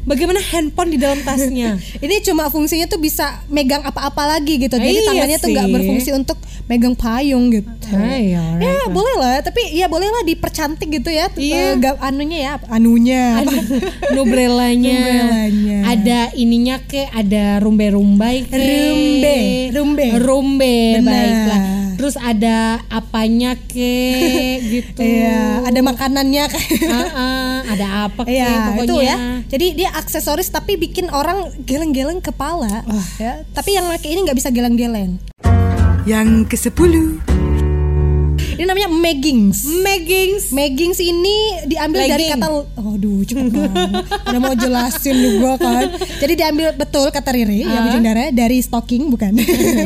Bagaimana 0.07 0.39
handphone 0.39 0.95
di 0.95 0.95
dalam 0.95 1.19
tasnya? 1.19 1.75
Ini 2.05 2.23
cuma 2.23 2.47
fungsinya 2.47 2.87
tuh 2.87 2.95
bisa 2.95 3.43
megang 3.47 3.83
apa-apa 3.83 4.23
lagi 4.29 4.55
gitu. 4.55 4.77
Jadi 4.77 4.93
Iya 4.93 5.03
tangannya 5.03 5.37
tuh 5.37 5.49
nggak 5.51 5.67
sih. 5.67 5.73
berfungsi 5.75 6.09
untuk 6.15 6.37
megang 6.63 6.95
payung 6.95 7.51
gitu. 7.51 7.67
Alright 7.87 8.31
Ya 8.31 8.43
lah. 8.55 8.87
boleh 8.87 9.15
lah, 9.15 9.35
tapi 9.41 9.71
ya 9.71 9.87
boleh 9.87 10.07
lah 10.07 10.23
dipercantik 10.23 10.87
gitu 10.93 11.09
ya. 11.09 11.27
Iya. 11.29 11.75
Ga- 11.75 11.99
anunya 11.99 12.37
ya, 12.39 12.53
anunya. 12.69 13.23
apa? 13.43 13.51
Nubrelanya. 14.13 14.95
Nubrelanya. 14.95 15.77
Ada 15.87 16.19
ininya 16.35 16.79
ke, 16.79 17.03
ada 17.09 17.59
rumbe-rumbai 17.59 18.47
ke. 18.47 18.55
Rumbe, 18.55 19.37
rumbe. 19.73 20.05
Rumbe, 20.17 20.77
Benar. 20.97 21.03
baiklah. 21.03 21.61
Terus 21.97 22.15
ada 22.15 22.77
apanya 22.93 23.57
ke 23.57 23.97
gitu. 24.61 25.01
Iya, 25.01 25.65
ada 25.65 25.79
makanannya 25.81 26.43
kayak. 26.45 26.81
Ah, 26.87 27.09
ah, 27.09 27.55
ada 27.67 27.87
apa 28.05 28.21
ke 28.21 28.37
Iya, 28.37 28.53
pokoknya. 28.71 28.85
itu 28.85 28.95
ya. 29.01 29.15
Jadi 29.49 29.67
dia 29.73 29.89
aksesoris 29.97 30.53
tapi 30.53 30.77
bikin 30.77 31.09
orang 31.09 31.49
geleng-geleng 31.65 32.21
kepala. 32.21 32.85
Ya, 33.17 33.41
tapi 33.51 33.73
yang 33.73 33.89
pakai 33.89 34.13
ini 34.13 34.29
nggak 34.29 34.37
bisa 34.37 34.53
geleng-geleng. 34.53 35.17
Yang 36.05 36.47
ke-10 36.53 36.93
Ini 38.57 38.65
namanya 38.65 38.89
meggings. 38.89 39.69
Meggings. 39.79 40.49
Meggings 40.49 40.97
ini 40.97 41.37
diambil 41.63 42.01
dari 42.03 42.25
Legging. 42.25 42.41
kata 42.41 42.47
Aduh 42.75 43.21
cepet 43.21 43.45
banget 43.47 43.89
Udah 44.25 44.39
mau 44.39 44.55
jelasin 44.55 45.15
juga 45.15 45.51
kan 45.55 45.85
Jadi 46.17 46.33
diambil 46.35 46.73
betul 46.73 47.05
kata 47.07 47.29
Riri 47.29 47.61
Ya 47.61 47.69
Ah. 47.71 47.83
Bujundara 47.85 48.33
Dari 48.33 48.57
stocking 48.57 49.07
bukan 49.07 49.37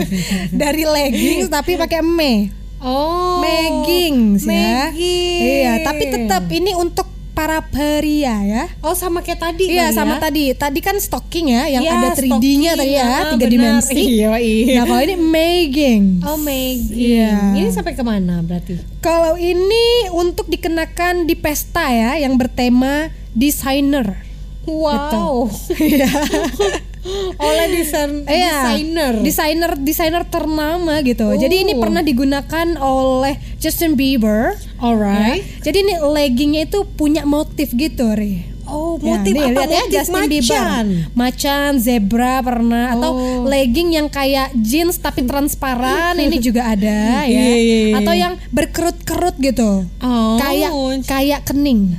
Dari 0.64 0.84
leggings 0.86 1.48
tapi 1.48 1.76
pakai 1.76 2.00
me 2.00 2.34
Oh. 2.80 3.38
Meggings 3.38 4.42
ya. 4.42 4.90
Iya 4.90 5.86
tapi 5.86 6.02
tetap 6.08 6.50
ini 6.50 6.74
untuk 6.74 7.11
para 7.32 7.64
pria 7.64 8.36
ya 8.40 8.64
Oh 8.80 8.92
sama 8.92 9.20
kayak 9.20 9.40
tadi 9.42 9.66
Iya 9.68 9.88
kali 9.88 9.96
sama 9.96 10.14
ya? 10.14 10.20
tadi 10.22 10.44
Tadi 10.52 10.80
kan 10.80 10.96
stocking 10.96 11.48
ya 11.50 11.64
Yang 11.66 11.84
Iya, 11.84 11.94
ada 11.94 12.10
3D-nya 12.14 12.72
tadi 12.76 12.90
ya 12.90 13.02
stocking. 13.02 13.32
Tiga 13.32 13.42
Ah, 13.42 13.50
dimensi. 13.50 14.02
Iya, 14.20 14.30
iya. 14.38 14.76
Nah 14.76 14.86
kalau 14.86 15.02
ini 15.02 15.16
meggings 15.16 16.22
Oh 16.22 16.36
Maggie. 16.36 16.92
Iya. 17.18 17.56
Ini 17.56 17.70
sampai 17.70 17.94
ke 17.94 18.04
mana 18.04 18.40
berarti? 18.42 18.76
Kalau 19.00 19.36
ini 19.36 19.86
untuk 20.12 20.46
dikenakan 20.46 21.24
di 21.24 21.34
pesta 21.34 21.88
ya 21.88 22.16
Yang 22.16 22.34
bertema 22.38 23.08
designer 23.32 24.28
Wow. 24.64 25.50
Iya. 25.80 26.06
Oleh 27.36 27.68
desain 27.72 28.22
Iya, 28.24 28.54
desainer. 28.62 29.14
desainer 29.20 29.72
desainer 29.76 30.24
ternama 30.24 31.02
gitu. 31.02 31.34
Jadi 31.34 31.56
ini 31.60 31.74
Oh. 31.74 31.82
pernah 31.82 32.02
digunakan 32.02 32.68
oleh 32.78 33.36
Justin 33.58 33.94
Bieber. 33.94 34.54
Alright. 34.78 35.42
Ya. 35.42 35.64
Jadi 35.64 35.78
ini 35.82 35.94
leggingnya 35.98 36.62
itu 36.64 36.86
punya 36.88 37.24
motif 37.24 37.72
gitu, 37.72 38.06
Ri. 38.12 38.54
Oh, 38.64 38.96
Ya, 38.96 39.18
motif 39.18 39.34
nih, 39.34 39.44
apa? 39.44 39.68
lihat 39.68 39.68
ya 39.68 39.84
Justin 39.92 40.16
macan. 40.16 40.30
Bieber. 40.30 40.86
Macan, 41.14 41.72
zebra 41.76 42.36
pernah 42.40 42.86
atau 42.94 43.12
Oh. 43.12 43.44
legging 43.44 43.90
yang 43.92 44.08
kayak 44.08 44.54
jeans 44.56 44.96
tapi 44.96 45.26
transparan 45.26 46.16
ini 46.16 46.38
juga 46.38 46.70
ada 46.70 47.26
ya. 47.26 47.28
Iya, 47.28 47.56
iya, 47.58 47.78
iya. 47.90 47.96
Atau 47.98 48.14
yang 48.14 48.34
berkerut-kerut 48.48 49.36
gitu. 49.40 49.84
Oh. 50.00 50.38
Kayak 50.38 50.72
kayak 51.04 51.42
kening. 51.44 51.98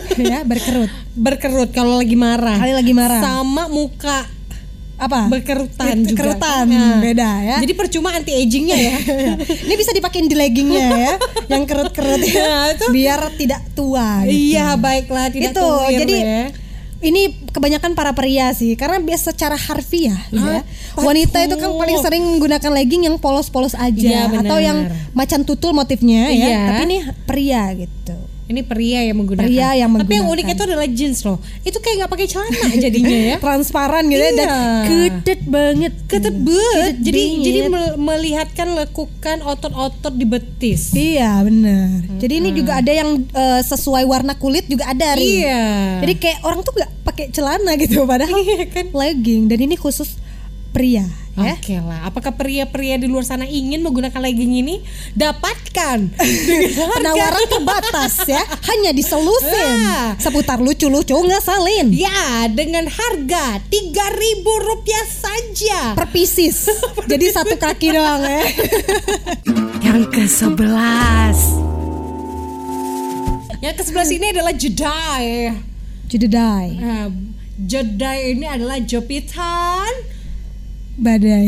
ya, 0.32 0.40
berkerut. 0.42 0.90
berkerut 1.12 1.70
kalau 1.70 1.96
lagi 1.96 2.14
marah. 2.14 2.56
Kali 2.56 2.72
lagi 2.72 2.92
marah. 2.92 3.20
Sama 3.20 3.66
muka 3.66 4.24
Apa? 4.94 5.26
berkerutan 5.26 5.98
juga. 6.00 6.14
Berkerutan, 6.30 6.64
Nah, 6.68 6.98
beda 6.98 7.30
ya. 7.42 7.56
Jadi 7.58 7.72
percuma 7.72 8.12
anti 8.12 8.32
agingnya 8.32 8.76
ya. 8.76 8.94
Ini 9.66 9.74
bisa 9.74 9.90
dipakein 9.90 10.24
di 10.24 10.34
leggingnya 10.34 10.84
ya, 10.88 11.12
yang 11.48 11.64
kerut-kerut 11.64 12.22
ya, 12.22 12.38
Nah, 12.46 12.66
itu- 12.70 12.90
biar 12.90 13.20
tidak 13.34 13.62
tua. 13.72 14.22
gitu. 14.22 14.30
iya, 14.30 14.74
baiklah 14.74 15.26
tidak 15.28 15.50
itu. 15.50 15.58
tuwir 15.58 15.98
Jadi 15.98 16.16
ya. 16.16 16.42
ini 17.02 17.22
kebanyakan 17.50 17.92
para 17.92 18.14
pria 18.14 18.52
sih, 18.52 18.72
karena 18.72 18.96
biasa 18.96 19.34
secara 19.34 19.58
harfiah, 19.58 20.22
gitu 20.28 20.38
ya. 20.38 20.62
Ah, 20.94 21.02
Wanita 21.02 21.42
itu 21.42 21.56
kan 21.56 21.70
paling 21.72 21.98
sering 21.98 22.22
menggunakan 22.22 22.70
legging 22.72 23.02
yang 23.04 23.16
polos-polos 23.18 23.74
aja, 23.74 23.90
Iya, 23.90 24.30
benar. 24.30 24.46
atau 24.46 24.58
yang 24.60 24.78
macan 25.10 25.42
tutul 25.42 25.74
motifnya 25.74 26.30
ya. 26.30 26.46
Iya. 26.46 26.60
Tapi 26.68 26.82
ini 26.84 26.98
pria 27.26 27.64
gitu. 27.74 28.14
Ini 28.52 28.62
pria 28.62 29.00
yang 29.02 29.16
menggunakan. 29.16 29.42
Pria 29.42 29.68
yang 29.74 29.88
Tapi 29.90 30.12
yang 30.12 30.22
menggunakan. 30.22 30.32
unik 30.44 30.46
itu 30.52 30.62
adalah 30.62 30.86
jeans 30.86 31.18
loh. 31.22 31.36
Itu 31.62 31.78
kayak 31.78 31.94
nggak 31.98 32.12
pakai 32.12 32.26
celana 32.26 32.52
jadinya 32.76 33.18
ya. 33.26 33.36
Transparan 33.44 34.04
gitu 34.06 34.20
ya, 34.20 34.32
dan 34.34 34.46
Iya. 34.46 34.60
kedet 34.84 35.40
banget. 35.44 35.92
Ketebet. 36.04 36.52
Kedet 36.52 36.96
Jadi 37.02 37.18
bingit. 37.18 37.42
jadi 37.42 37.58
mel- 37.66 37.96
melihatkan 37.96 38.68
lekukan 38.74 39.38
otot-otot 39.42 40.12
di 40.12 40.24
betis. 40.24 40.92
Iya 40.92 41.40
benar. 41.40 42.04
Jadi 42.18 42.34
ini 42.36 42.50
juga 42.52 42.78
ada 42.78 42.92
yang 42.92 43.08
eh, 43.24 43.60
sesuai 43.62 44.04
warna 44.04 44.34
kulit 44.34 44.66
juga 44.66 44.84
ada 44.86 45.14
Ri. 45.14 45.40
Iya. 45.40 45.64
Jadi 46.00 46.14
kayak 46.14 46.38
orang 46.42 46.60
tuh 46.60 46.72
nggak 46.72 46.90
pakai 47.02 47.24
celana 47.28 47.72
gitu 47.74 48.04
padahal 48.04 48.36
Iya 48.36 48.68
kan? 48.68 48.86
legging 48.92 49.46
dan 49.46 49.58
ini 49.58 49.74
khusus 49.74 50.20
pria 50.70 51.04
ya. 51.34 51.56
Oke 51.56 51.76
lah, 51.80 52.04
apakah 52.04 52.36
pria-pria 52.36 53.00
di 53.00 53.08
luar 53.08 53.24
sana 53.24 53.48
ingin 53.48 53.80
menggunakan 53.80 54.20
legging 54.20 54.60
ini? 54.60 54.84
Dapatkan 55.16 56.12
Penawaran 56.96 57.44
terbatas 57.48 58.28
ya, 58.28 58.42
hanya 58.68 58.92
di 58.92 59.00
Solusin. 59.00 59.72
Ah. 59.80 60.12
Seputar 60.20 60.60
lucu-lucu 60.60 61.16
ngeselin. 61.16 61.88
Ya, 61.92 62.46
dengan 62.52 62.84
harga 62.84 63.60
3000 63.72 64.44
rupiah 64.44 65.06
saja. 65.08 65.80
Per 65.98 66.06
pieces. 66.12 66.68
Jadi 67.08 67.26
satu 67.32 67.56
kaki 67.56 67.96
doang 67.96 68.20
ya. 68.20 68.44
Yang 69.80 70.02
ke-11 70.14 71.38
Yang 73.62 73.74
ke 73.78 73.82
sebelah 73.86 74.06
sini 74.06 74.26
adalah 74.34 74.52
jedai. 74.52 75.54
Jededai, 76.12 76.68
Nah, 76.76 77.08
jedai 77.56 78.36
ini 78.36 78.44
adalah 78.44 78.76
jepitan 78.84 79.88
badai. 81.00 81.46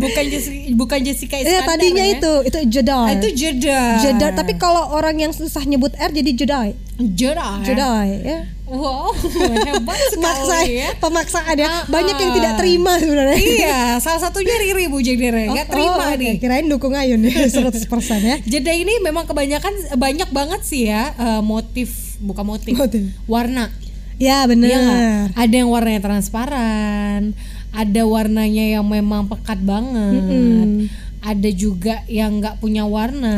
bukan 0.00 0.24
Jessica, 0.30 0.58
bukan 0.78 0.98
Jessica 1.02 1.36
Ya 1.36 1.42
Iskandar 1.62 1.68
tadinya 1.74 2.04
ya. 2.06 2.14
itu, 2.18 2.32
itu 2.46 2.58
jedai. 2.78 3.06
Ah, 3.06 3.12
itu 3.18 3.28
jedai. 3.34 3.98
Jedai, 4.02 4.30
tapi 4.34 4.52
kalau 4.56 4.94
orang 4.94 5.18
yang 5.18 5.32
susah 5.34 5.62
nyebut 5.66 5.92
R 5.98 6.10
jadi 6.14 6.30
jedai. 6.32 6.70
jedai. 6.96 7.60
Jedai 7.66 8.08
ya. 8.24 8.38
Wow, 8.66 9.14
hebat 9.14 9.94
Maksa, 10.18 10.42
sekali 10.42 10.82
ya. 10.82 10.90
pemaksaan 10.98 11.54
ya. 11.54 11.70
Ah, 11.70 11.82
Banyak 11.86 12.18
yang 12.18 12.32
ah. 12.32 12.36
tidak 12.40 12.52
terima 12.58 12.92
sebenarnya. 12.98 13.38
iya, 13.38 13.80
salah 14.02 14.20
satunya 14.26 14.58
Riri 14.58 14.90
Bu 14.90 14.98
nggak 14.98 15.70
terima 15.70 16.02
oh, 16.02 16.10
oke. 16.10 16.18
nih. 16.18 16.34
Kirain 16.42 16.66
dukung 16.66 16.98
Ayun 16.98 17.22
ya 17.30 17.46
100% 17.46 17.86
ya. 18.26 18.36
Jeda 18.42 18.74
ini 18.74 18.98
memang 18.98 19.22
kebanyakan 19.22 19.94
banyak 19.94 20.28
banget 20.34 20.60
sih 20.66 20.90
ya 20.90 21.14
eh, 21.14 21.42
motif, 21.46 22.18
bukan 22.18 22.42
motif, 22.42 22.74
Motif. 22.74 23.06
warna. 23.30 23.70
Ya 24.16 24.48
benar. 24.48 24.68
Iya 24.68 24.78
nggak? 24.80 25.22
Ada 25.36 25.54
yang 25.60 25.68
warnanya 25.68 26.00
transparan, 26.00 27.20
ada 27.68 28.02
warnanya 28.08 28.64
yang 28.80 28.84
memang 28.88 29.28
pekat 29.28 29.60
banget. 29.60 30.88
Ada 31.26 31.50
juga 31.50 32.06
yang 32.06 32.38
nggak 32.38 32.62
punya 32.62 32.86
warna. 32.86 33.34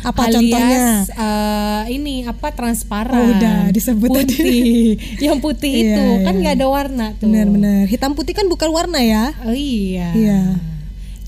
Apa 0.00 0.32
alias, 0.32 0.40
contohnya? 0.40 0.84
eh, 1.12 1.82
ini 1.92 2.24
apa 2.24 2.48
transparan. 2.56 3.20
Oh, 3.20 3.30
udah 3.36 3.58
disebut 3.68 4.08
tadi. 4.08 4.32
putih. 4.32 4.96
yang 5.28 5.36
putih 5.38 5.74
Iya, 5.76 5.84
itu 5.92 6.02
kan 6.24 6.34
iya. 6.34 6.40
nggak 6.40 6.54
ada 6.56 6.66
warna 6.72 7.06
tuh. 7.20 7.28
Benar-benar. 7.28 7.84
Hitam 7.84 8.16
putih 8.16 8.32
kan 8.32 8.48
bukan 8.48 8.72
warna 8.72 8.98
ya. 9.04 9.36
Oh 9.44 9.52
iya. 9.52 10.08
Iya. 10.16 10.40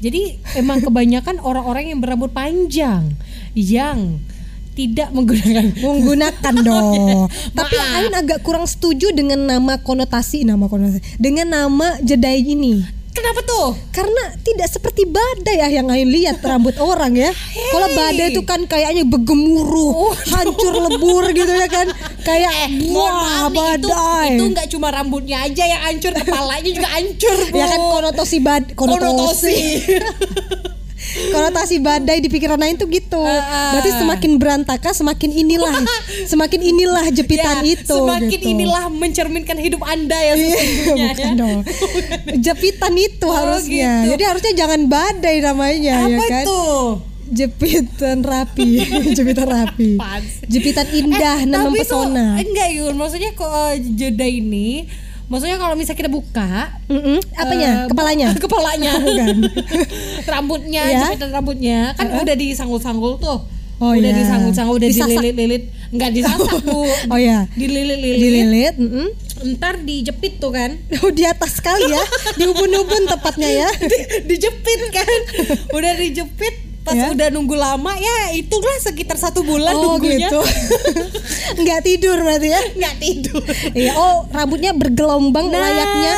Jadi 0.00 0.40
emang 0.56 0.80
kebanyakan 0.80 1.44
orang-orang 1.44 1.92
yang 1.92 2.00
berambut 2.00 2.32
panjang 2.32 3.12
yang 3.52 4.16
tidak 4.80 5.08
menggunakan 5.12 5.66
Menggunakan 5.84 6.54
dong. 6.68 7.28
Tapi 7.52 7.76
Maaf. 7.76 7.96
Ayun 8.00 8.14
agak 8.16 8.40
kurang 8.40 8.64
setuju 8.64 9.12
dengan 9.12 9.44
nama 9.44 9.76
konotasi 9.84 10.48
nama 10.48 10.64
konotasi 10.70 11.20
dengan 11.20 11.52
nama 11.52 12.00
jedai 12.00 12.40
ini. 12.40 12.80
Kenapa 13.10 13.42
tuh? 13.42 13.74
Karena 13.90 14.38
tidak 14.38 14.70
seperti 14.70 15.02
badai 15.02 15.58
ya 15.58 15.82
yang 15.82 15.90
Ayun 15.90 16.14
lihat 16.14 16.38
rambut 16.40 16.78
orang 16.94 17.12
ya. 17.18 17.28
Kalau 17.74 17.90
badai 17.90 18.32
itu 18.32 18.46
kan 18.46 18.64
kayaknya 18.64 19.02
bergemuruh, 19.02 20.14
hancur 20.30 20.74
lebur 20.88 21.26
gitu 21.34 21.50
ya 21.50 21.68
kan. 21.68 21.90
Kayak 22.22 22.48
Oh. 22.50 22.66
Eh, 22.66 22.70
wah 22.94 23.10
maaf 23.10 23.50
nih, 23.50 23.60
itu 23.76 23.88
badai. 23.90 24.28
itu 24.36 24.44
nggak 24.54 24.66
cuma 24.70 24.88
rambutnya 24.94 25.36
aja 25.42 25.64
yang 25.66 25.82
hancur, 25.90 26.12
kepalanya 26.14 26.70
juga 26.70 26.88
hancur. 26.92 27.38
Bu. 27.50 27.56
ya 27.58 27.66
kan 27.66 27.80
konotasi 27.82 28.36
bad 28.40 28.64
konotasi. 28.78 29.10
Konotasi. 29.10 29.58
Konotasi 31.28 31.76
badai 31.78 32.18
di 32.18 32.26
pikiran 32.26 32.56
Ain 32.58 32.74
tuh 32.74 32.86
gitu. 32.86 33.18
Ah. 33.18 33.74
Berarti 33.74 33.90
semakin 33.94 34.32
berantakan 34.36 34.92
semakin 34.92 35.30
inilah 35.30 35.74
semakin 36.24 36.60
inilah 36.60 37.06
jepitan 37.10 37.60
Ya, 37.60 37.74
itu. 37.74 37.92
Semakin 37.94 38.28
gitu. 38.30 38.48
inilah 38.48 38.84
mencerminkan 38.88 39.56
hidup 39.56 39.82
anda 39.82 40.16
ya 40.16 40.32
Iya, 40.32 40.40
sesungguhnya. 40.50 41.08
bukan 41.10 41.18
ya. 41.18 41.30
dong. 41.34 41.58
Jepitan 42.46 42.94
itu 42.94 43.24
Oh, 43.24 43.34
harusnya. 43.34 43.90
gitu. 44.00 44.10
Jadi 44.10 44.22
harusnya 44.24 44.52
jangan 44.54 44.80
badai 44.86 45.36
namanya 45.40 45.76
ya 46.06 46.16
Apa 46.16 46.24
kan. 46.26 46.44
tuh? 46.44 46.82
Jepitan 47.30 48.20
rapi, 48.20 48.82
jepitan 49.16 49.46
rapi. 49.46 49.94
Jepitan 50.44 50.86
indah 50.90 51.38
Eh, 51.38 51.46
tuh, 51.46 51.62
mempesona. 51.62 52.26
enggak 52.36 52.68
Yun, 52.72 52.94
maksudnya 52.94 53.30
kok 53.32 53.46
eh, 53.70 53.78
jeda 53.94 54.26
ini 54.26 54.90
Maksudnya 55.30 55.56
kalau 55.56 55.72
misalnya 55.72 55.94
kita 55.96 56.10
buka 56.10 56.74
Mm-mm. 56.84 57.22
Apanya? 57.32 57.70
eh, 57.70 57.88
Kepalanya? 57.88 58.28
kepalanya 58.44 58.92
rambutnya 60.26 60.82
Ya. 60.84 61.00
jepitan 61.06 61.30
rambutnya 61.32 61.78
kan 61.94 62.18
udah 62.18 62.34
disanggul-sanggul 62.34 63.16
tuh 63.16 63.40
Oh, 63.80 63.96
udah 63.96 63.96
iya. 64.04 64.18
disanggul-sanggul 64.18 64.76
udah 64.76 64.90
dililit-lilit 64.90 65.64
nggak 65.88 66.10
disasak 66.12 66.60
bu 66.60 66.84
Oh 67.08 67.16
ya. 67.16 67.48
dililit-lilit 67.50 68.18
Dililit. 68.18 68.74
mm-mm. 68.76 69.08
ntar 69.50 69.80
dijepit 69.80 70.36
tuh 70.36 70.52
kan 70.52 70.76
Oh 71.00 71.08
di 71.08 71.24
atas 71.24 71.56
sekali 71.56 71.88
ya, 71.88 72.04
di 72.34 72.44
ubun-ubun 72.44 73.08
tepatnya 73.08 73.48
ya. 73.48 73.68
Di- 73.72 74.28
dijepit 74.28 74.80
kan 74.92 75.08
udah 75.72 75.92
dijepit 75.96 76.69
pas 76.80 76.92
Ya. 76.92 77.08
udah 77.08 77.28
nunggu 77.28 77.52
lama 77.52 77.92
ya 77.92 78.32
itulah 78.32 78.72
sekitar 78.80 79.14
satu 79.14 79.42
bulan 79.42 79.74
Oh 79.74 79.94
nunggunya 79.94 80.26
gitu. 80.26 80.40
Nggak 81.60 81.80
tidur 81.82 82.16
berarti 82.18 82.48
ya? 82.48 82.60
nggak 82.72 82.94
tidur 82.96 83.42
Iya. 83.72 83.92
Oh 83.94 84.24
rambutnya 84.26 84.72
bergelombang 84.72 85.46
Nah. 85.46 85.60
layaknya 85.60 86.16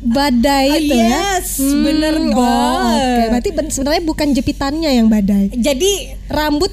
badai 0.00 0.66
Ah, 0.66 0.76
itu 0.76 0.92
ya. 0.92 1.08
yes, 1.32 1.56
bener 1.56 2.12
oh, 2.12 2.28
banget. 2.30 3.00
Oke, 3.00 3.22
berarti 3.30 3.50
ben- 3.52 3.70
sebenarnya 3.70 4.02
bukan 4.02 4.28
jepitannya 4.30 4.90
yang 4.92 5.06
badai. 5.06 5.48
jadi 5.50 5.92
Rambut, 6.26 6.68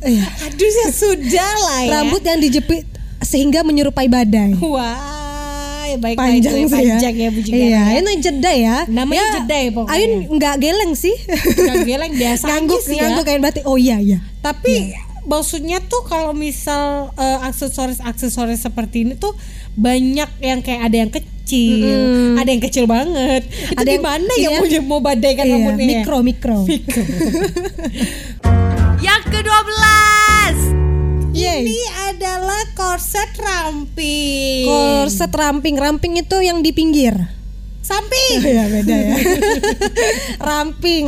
iya. 0.00 0.22
aduh 0.40 0.62
ya 0.78 0.88
sudah 0.88 1.50
lah 1.60 1.78
ya 1.80 1.90
Rambut 1.92 2.22
yang 2.22 2.38
dijepit 2.38 2.86
sehingga 3.18 3.60
menyerupai 3.60 4.06
badai. 4.06 4.54
wah 4.60 4.84
ya 4.84 5.23
baik 5.96 6.16
Panjang 6.16 6.54
baik, 6.54 6.64
sih 6.64 6.74
ya. 6.76 6.76
panjang 6.94 7.14
ya 7.14 7.28
Iya, 7.30 7.66
ya. 7.68 7.82
ini 7.98 8.12
jeda 8.18 8.52
ya. 8.52 8.76
Namanya 8.86 9.18
Ya, 9.18 9.28
jeda 9.36 9.56
ya 9.56 9.70
pokoknya. 9.70 9.94
Ayun 9.94 10.12
nggak 10.32 10.54
geleng 10.58 10.92
sih. 10.94 11.16
Gak 11.54 11.76
geleng 11.82 12.12
biasa 12.22 12.44
Ngangguk, 12.46 12.80
sih 12.80 12.94
ya. 12.94 13.02
ngangguk 13.04 13.24
kayak 13.24 13.40
berarti. 13.40 13.60
Oh 13.62 13.76
iya 13.76 13.96
iya. 13.98 14.18
Tapi 14.38 14.94
maksudnya 15.24 15.80
tuh 15.80 16.02
kalau 16.02 16.32
misal 16.32 17.10
eh, 17.14 17.38
aksesoris-aksesoris 17.42 18.60
seperti 18.60 19.02
ini 19.02 19.14
tuh 19.14 19.32
banyak 19.74 20.30
yang 20.38 20.60
kayak 20.60 20.82
ada 20.84 20.96
yang 20.98 21.10
kecil, 21.10 21.88
ada 22.36 22.46
yang 22.46 22.60
kecil 22.60 22.84
banget. 22.84 23.42
Itu 23.44 23.74
Ada 23.74 23.84
di 23.84 23.94
yang- 23.94 24.04
mana 24.04 24.30
ini 24.30 24.40
ya 24.40 24.50
ya. 24.50 24.58
mau 24.60 24.66
mau 24.86 25.00
badaikan 25.00 25.44
Iya, 25.44 25.52
rambutnya? 25.54 25.82
ya? 25.82 25.88
mikro 25.98 26.18
mikro. 26.20 26.58
Yang 29.00 29.22
ke-12 29.28 30.83
Yeay. 31.34 31.66
Ini 31.66 31.80
adalah 32.14 32.62
korset 32.72 33.26
ramping. 33.36 34.70
Korset 34.70 35.32
ramping, 35.34 35.74
ramping 35.74 36.14
itu 36.14 36.36
yang 36.38 36.62
di 36.62 36.70
pinggir. 36.70 37.14
Samping. 37.82 38.40
ya 38.40 38.64
beda 38.64 38.96
ya. 38.96 39.16
ramping. 40.48 41.04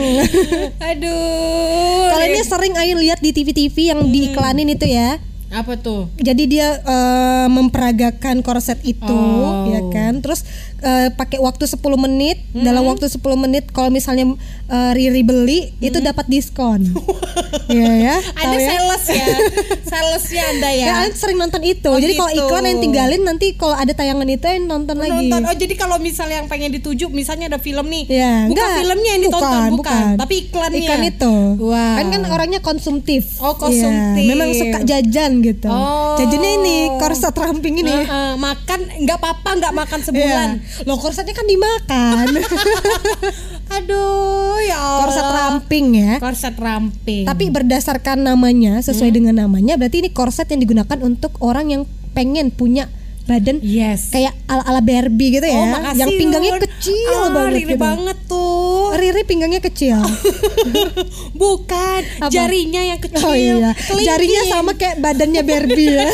Aduh. 0.77 2.05
Kalau 2.11 2.25
ini 2.27 2.41
sering 2.43 2.75
Ayun 2.77 3.01
lihat 3.01 3.23
di 3.23 3.33
TV-TV 3.33 3.95
yang 3.95 4.01
diiklanin 4.05 4.69
itu 4.69 4.85
ya. 4.85 5.17
apa 5.47 5.79
tuh? 5.79 6.11
Jadi 6.19 6.51
dia 6.51 6.75
eh, 6.77 7.47
memperagakan 7.47 8.43
korset 8.43 8.83
itu, 8.83 9.07
Oh. 9.09 9.71
ya 9.71 9.79
kan. 9.89 10.19
Terus 10.19 10.43
eh, 10.83 11.09
pakai 11.15 11.39
waktu 11.39 11.65
10 11.65 11.79
menit. 11.97 12.43
Dalam 12.51 12.83
waktu 12.83 13.07
10 13.07 13.23
menit 13.39 13.71
kalau 13.71 13.89
misalnya 13.89 14.35
eh, 14.67 14.93
Riri 14.95 15.23
beli 15.23 15.61
itu 15.79 15.99
dapat 15.99 16.27
diskon. 16.27 16.83
Iya 17.67 17.91
ya. 17.99 18.17
Ada 18.39 18.57
ya? 18.57 18.69
sales 18.71 19.05
ya. 19.11 19.27
Salesnya 19.91 20.43
Anda 20.55 20.71
ya. 20.71 20.87
Ya, 20.87 20.95
Ayun 21.03 21.15
sering 21.19 21.35
nonton 21.35 21.59
itu. 21.67 21.91
Oh, 21.91 21.99
jadi 21.99 22.15
kalau 22.15 22.31
gitu. 22.31 22.47
iklan 22.47 22.63
yang 22.63 22.79
tinggalin 22.79 23.23
nanti 23.27 23.47
kalau 23.59 23.75
ada 23.75 23.91
tayangan 23.91 24.23
itu 24.31 24.47
Ayun 24.47 24.71
nonton 24.71 24.97
lagi. 25.03 25.27
Nonton. 25.27 25.41
Oh, 25.51 25.55
jadi 25.59 25.75
kalau 25.75 25.99
misalnya 25.99 26.39
yang 26.39 26.47
pengen 26.47 26.71
dituju 26.79 27.11
misalnya 27.11 27.51
ada 27.51 27.59
film 27.59 27.91
nih. 27.91 28.07
Ya, 28.07 28.47
bukan 28.47 28.55
enggak. 28.55 28.71
filmnya 28.79 29.11
yang 29.19 29.23
ditonton, 29.27 29.51
Bukan, 29.51 29.71
bukan, 29.75 29.83
bukan. 29.83 30.15
tapi 30.23 30.35
iklannya. 30.47 30.79
Iklan 30.79 31.03
itu. 31.11 31.35
Wah. 31.67 31.95
Kan 31.99 32.07
kan 32.15 32.23
orangnya 32.31 32.61
konsumtif. 32.63 33.23
Oh, 33.43 33.55
konsumtif. 33.59 34.23
Iya, 34.23 34.31
memang 34.31 34.51
suka 34.55 34.79
jajan 34.87 35.31
gitu. 35.43 35.67
Oh. 35.67 36.15
Jajannya 36.23 36.51
ini 36.63 36.77
korset 37.03 37.35
ramping 37.35 37.83
ini. 37.83 37.91
Eh, 37.91 38.07
eh, 38.07 38.33
makan 38.39 38.81
nggak 39.03 39.19
apa-apa 39.19 39.51
nggak 39.59 39.75
makan 39.75 40.01
sebulan. 40.07 40.49
Iya. 40.63 40.87
Loh 40.87 40.99
korsetnya 41.03 41.35
kan 41.35 41.47
dimakan. 41.51 42.27
Aduh 43.67 44.63
ya 44.63 44.79
Allah. 44.79 45.01
korset 45.07 45.29
ramping 45.29 45.87
ya. 45.95 46.13
Korset 46.23 46.57
ramping. 46.57 47.25
Tapi 47.27 47.45
berdasarkan 47.51 48.19
namanya, 48.23 48.79
sesuai 48.81 49.11
Hmm. 49.11 49.19
dengan 49.19 49.35
namanya, 49.47 49.75
berarti 49.75 50.07
ini 50.07 50.11
korset 50.15 50.47
yang 50.49 50.63
digunakan 50.63 50.99
untuk 51.03 51.35
orang 51.43 51.67
yang 51.71 51.83
pengen 52.15 52.49
punya 52.49 52.89
badan 53.27 53.59
yes. 53.59 54.15
kayak 54.15 54.39
ala-ala 54.47 54.79
Barbie 54.79 55.35
gitu 55.35 55.47
ya. 55.51 55.59
oh, 55.59 55.67
makasih 55.67 55.99
yang 55.99 56.11
pinggangnya 56.15 56.53
Yun. 56.55 56.63
kecil 56.63 57.11
ah, 57.11 57.31
banget. 57.35 57.51
Riri 57.59 57.67
gitu. 57.67 57.83
banget 57.83 58.19
tuh. 58.31 58.85
Riri 58.95 59.23
pinggangnya 59.27 59.61
kecil. 59.67 59.99
Bukan, 61.43 62.01
Apa? 62.23 62.31
jarinya 62.31 62.83
yang 62.87 63.01
kecil. 63.03 63.27
Oh 63.27 63.35
iya, 63.35 63.75
jarinya 63.99 64.43
sama 64.47 64.79
kayak 64.79 65.03
badannya 65.03 65.43
Barbie 65.43 65.91
ya. 65.91 66.07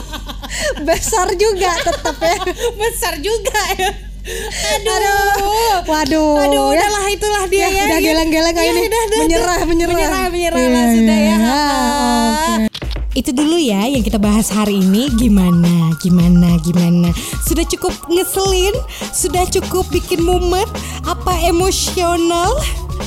Besar 0.88 1.32
juga 1.40 1.72
tetap 1.80 2.16
ya. 2.20 2.36
besar 2.76 3.14
juga 3.22 3.60
ya. 3.78 4.09
Aduh. 4.20 4.92
Aduh, 4.92 5.76
waduh. 5.88 6.34
Aduh, 6.44 6.66
ya. 6.70 6.76
udahlah 6.76 7.04
itulah 7.08 7.44
dia 7.48 7.60
Ya, 7.60 7.68
ya. 7.68 7.82
udah 7.88 7.98
geleng-geleng 8.00 8.56
Ya, 8.56 8.64
ini. 8.68 8.80
udah, 8.84 9.02
udah, 9.02 9.18
Menyerah, 9.18 9.60
menyerah. 9.64 9.94
menyerah, 9.94 10.24
menyerah 10.28 10.58
Iya, 10.60 10.68
lah 10.70 10.86
sudah 10.92 11.18
ya. 11.18 11.24
iya. 11.26 11.36
Ah. 11.40 12.69
Itu 13.10 13.34
dulu 13.34 13.58
ya 13.58 13.90
yang 13.90 14.06
kita 14.06 14.22
bahas 14.22 14.54
hari 14.54 14.78
ini 14.78 15.10
gimana, 15.18 15.90
gimana, 15.98 16.54
gimana. 16.62 17.10
Sudah 17.42 17.66
cukup 17.66 17.90
ngeselin, 18.06 18.70
sudah 19.10 19.42
cukup 19.50 19.82
bikin 19.90 20.22
mumet, 20.22 20.70
apa 21.02 21.34
emosional? 21.42 22.54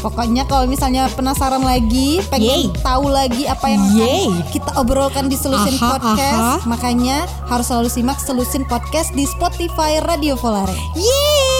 Pokoknya 0.03 0.43
kalau 0.49 0.67
misalnya 0.67 1.07
penasaran 1.15 1.63
lagi, 1.63 2.19
pengen 2.27 2.67
Yeay. 2.67 2.83
tahu 2.83 3.07
lagi 3.07 3.47
apa 3.47 3.65
yang 3.71 3.83
akan 3.87 4.43
kita 4.51 4.71
obrolkan 4.75 5.31
di 5.31 5.39
Selusin 5.39 5.79
Aha, 5.79 5.95
Podcast, 5.95 6.35
aha. 6.35 6.55
makanya 6.67 7.23
harus 7.47 7.71
selalu 7.71 7.87
simak 7.87 8.19
Selusin 8.19 8.67
Podcast 8.67 9.15
di 9.15 9.23
Spotify 9.23 10.03
Radio 10.03 10.35
Volare. 10.35 10.75
Yeay! 10.99 11.52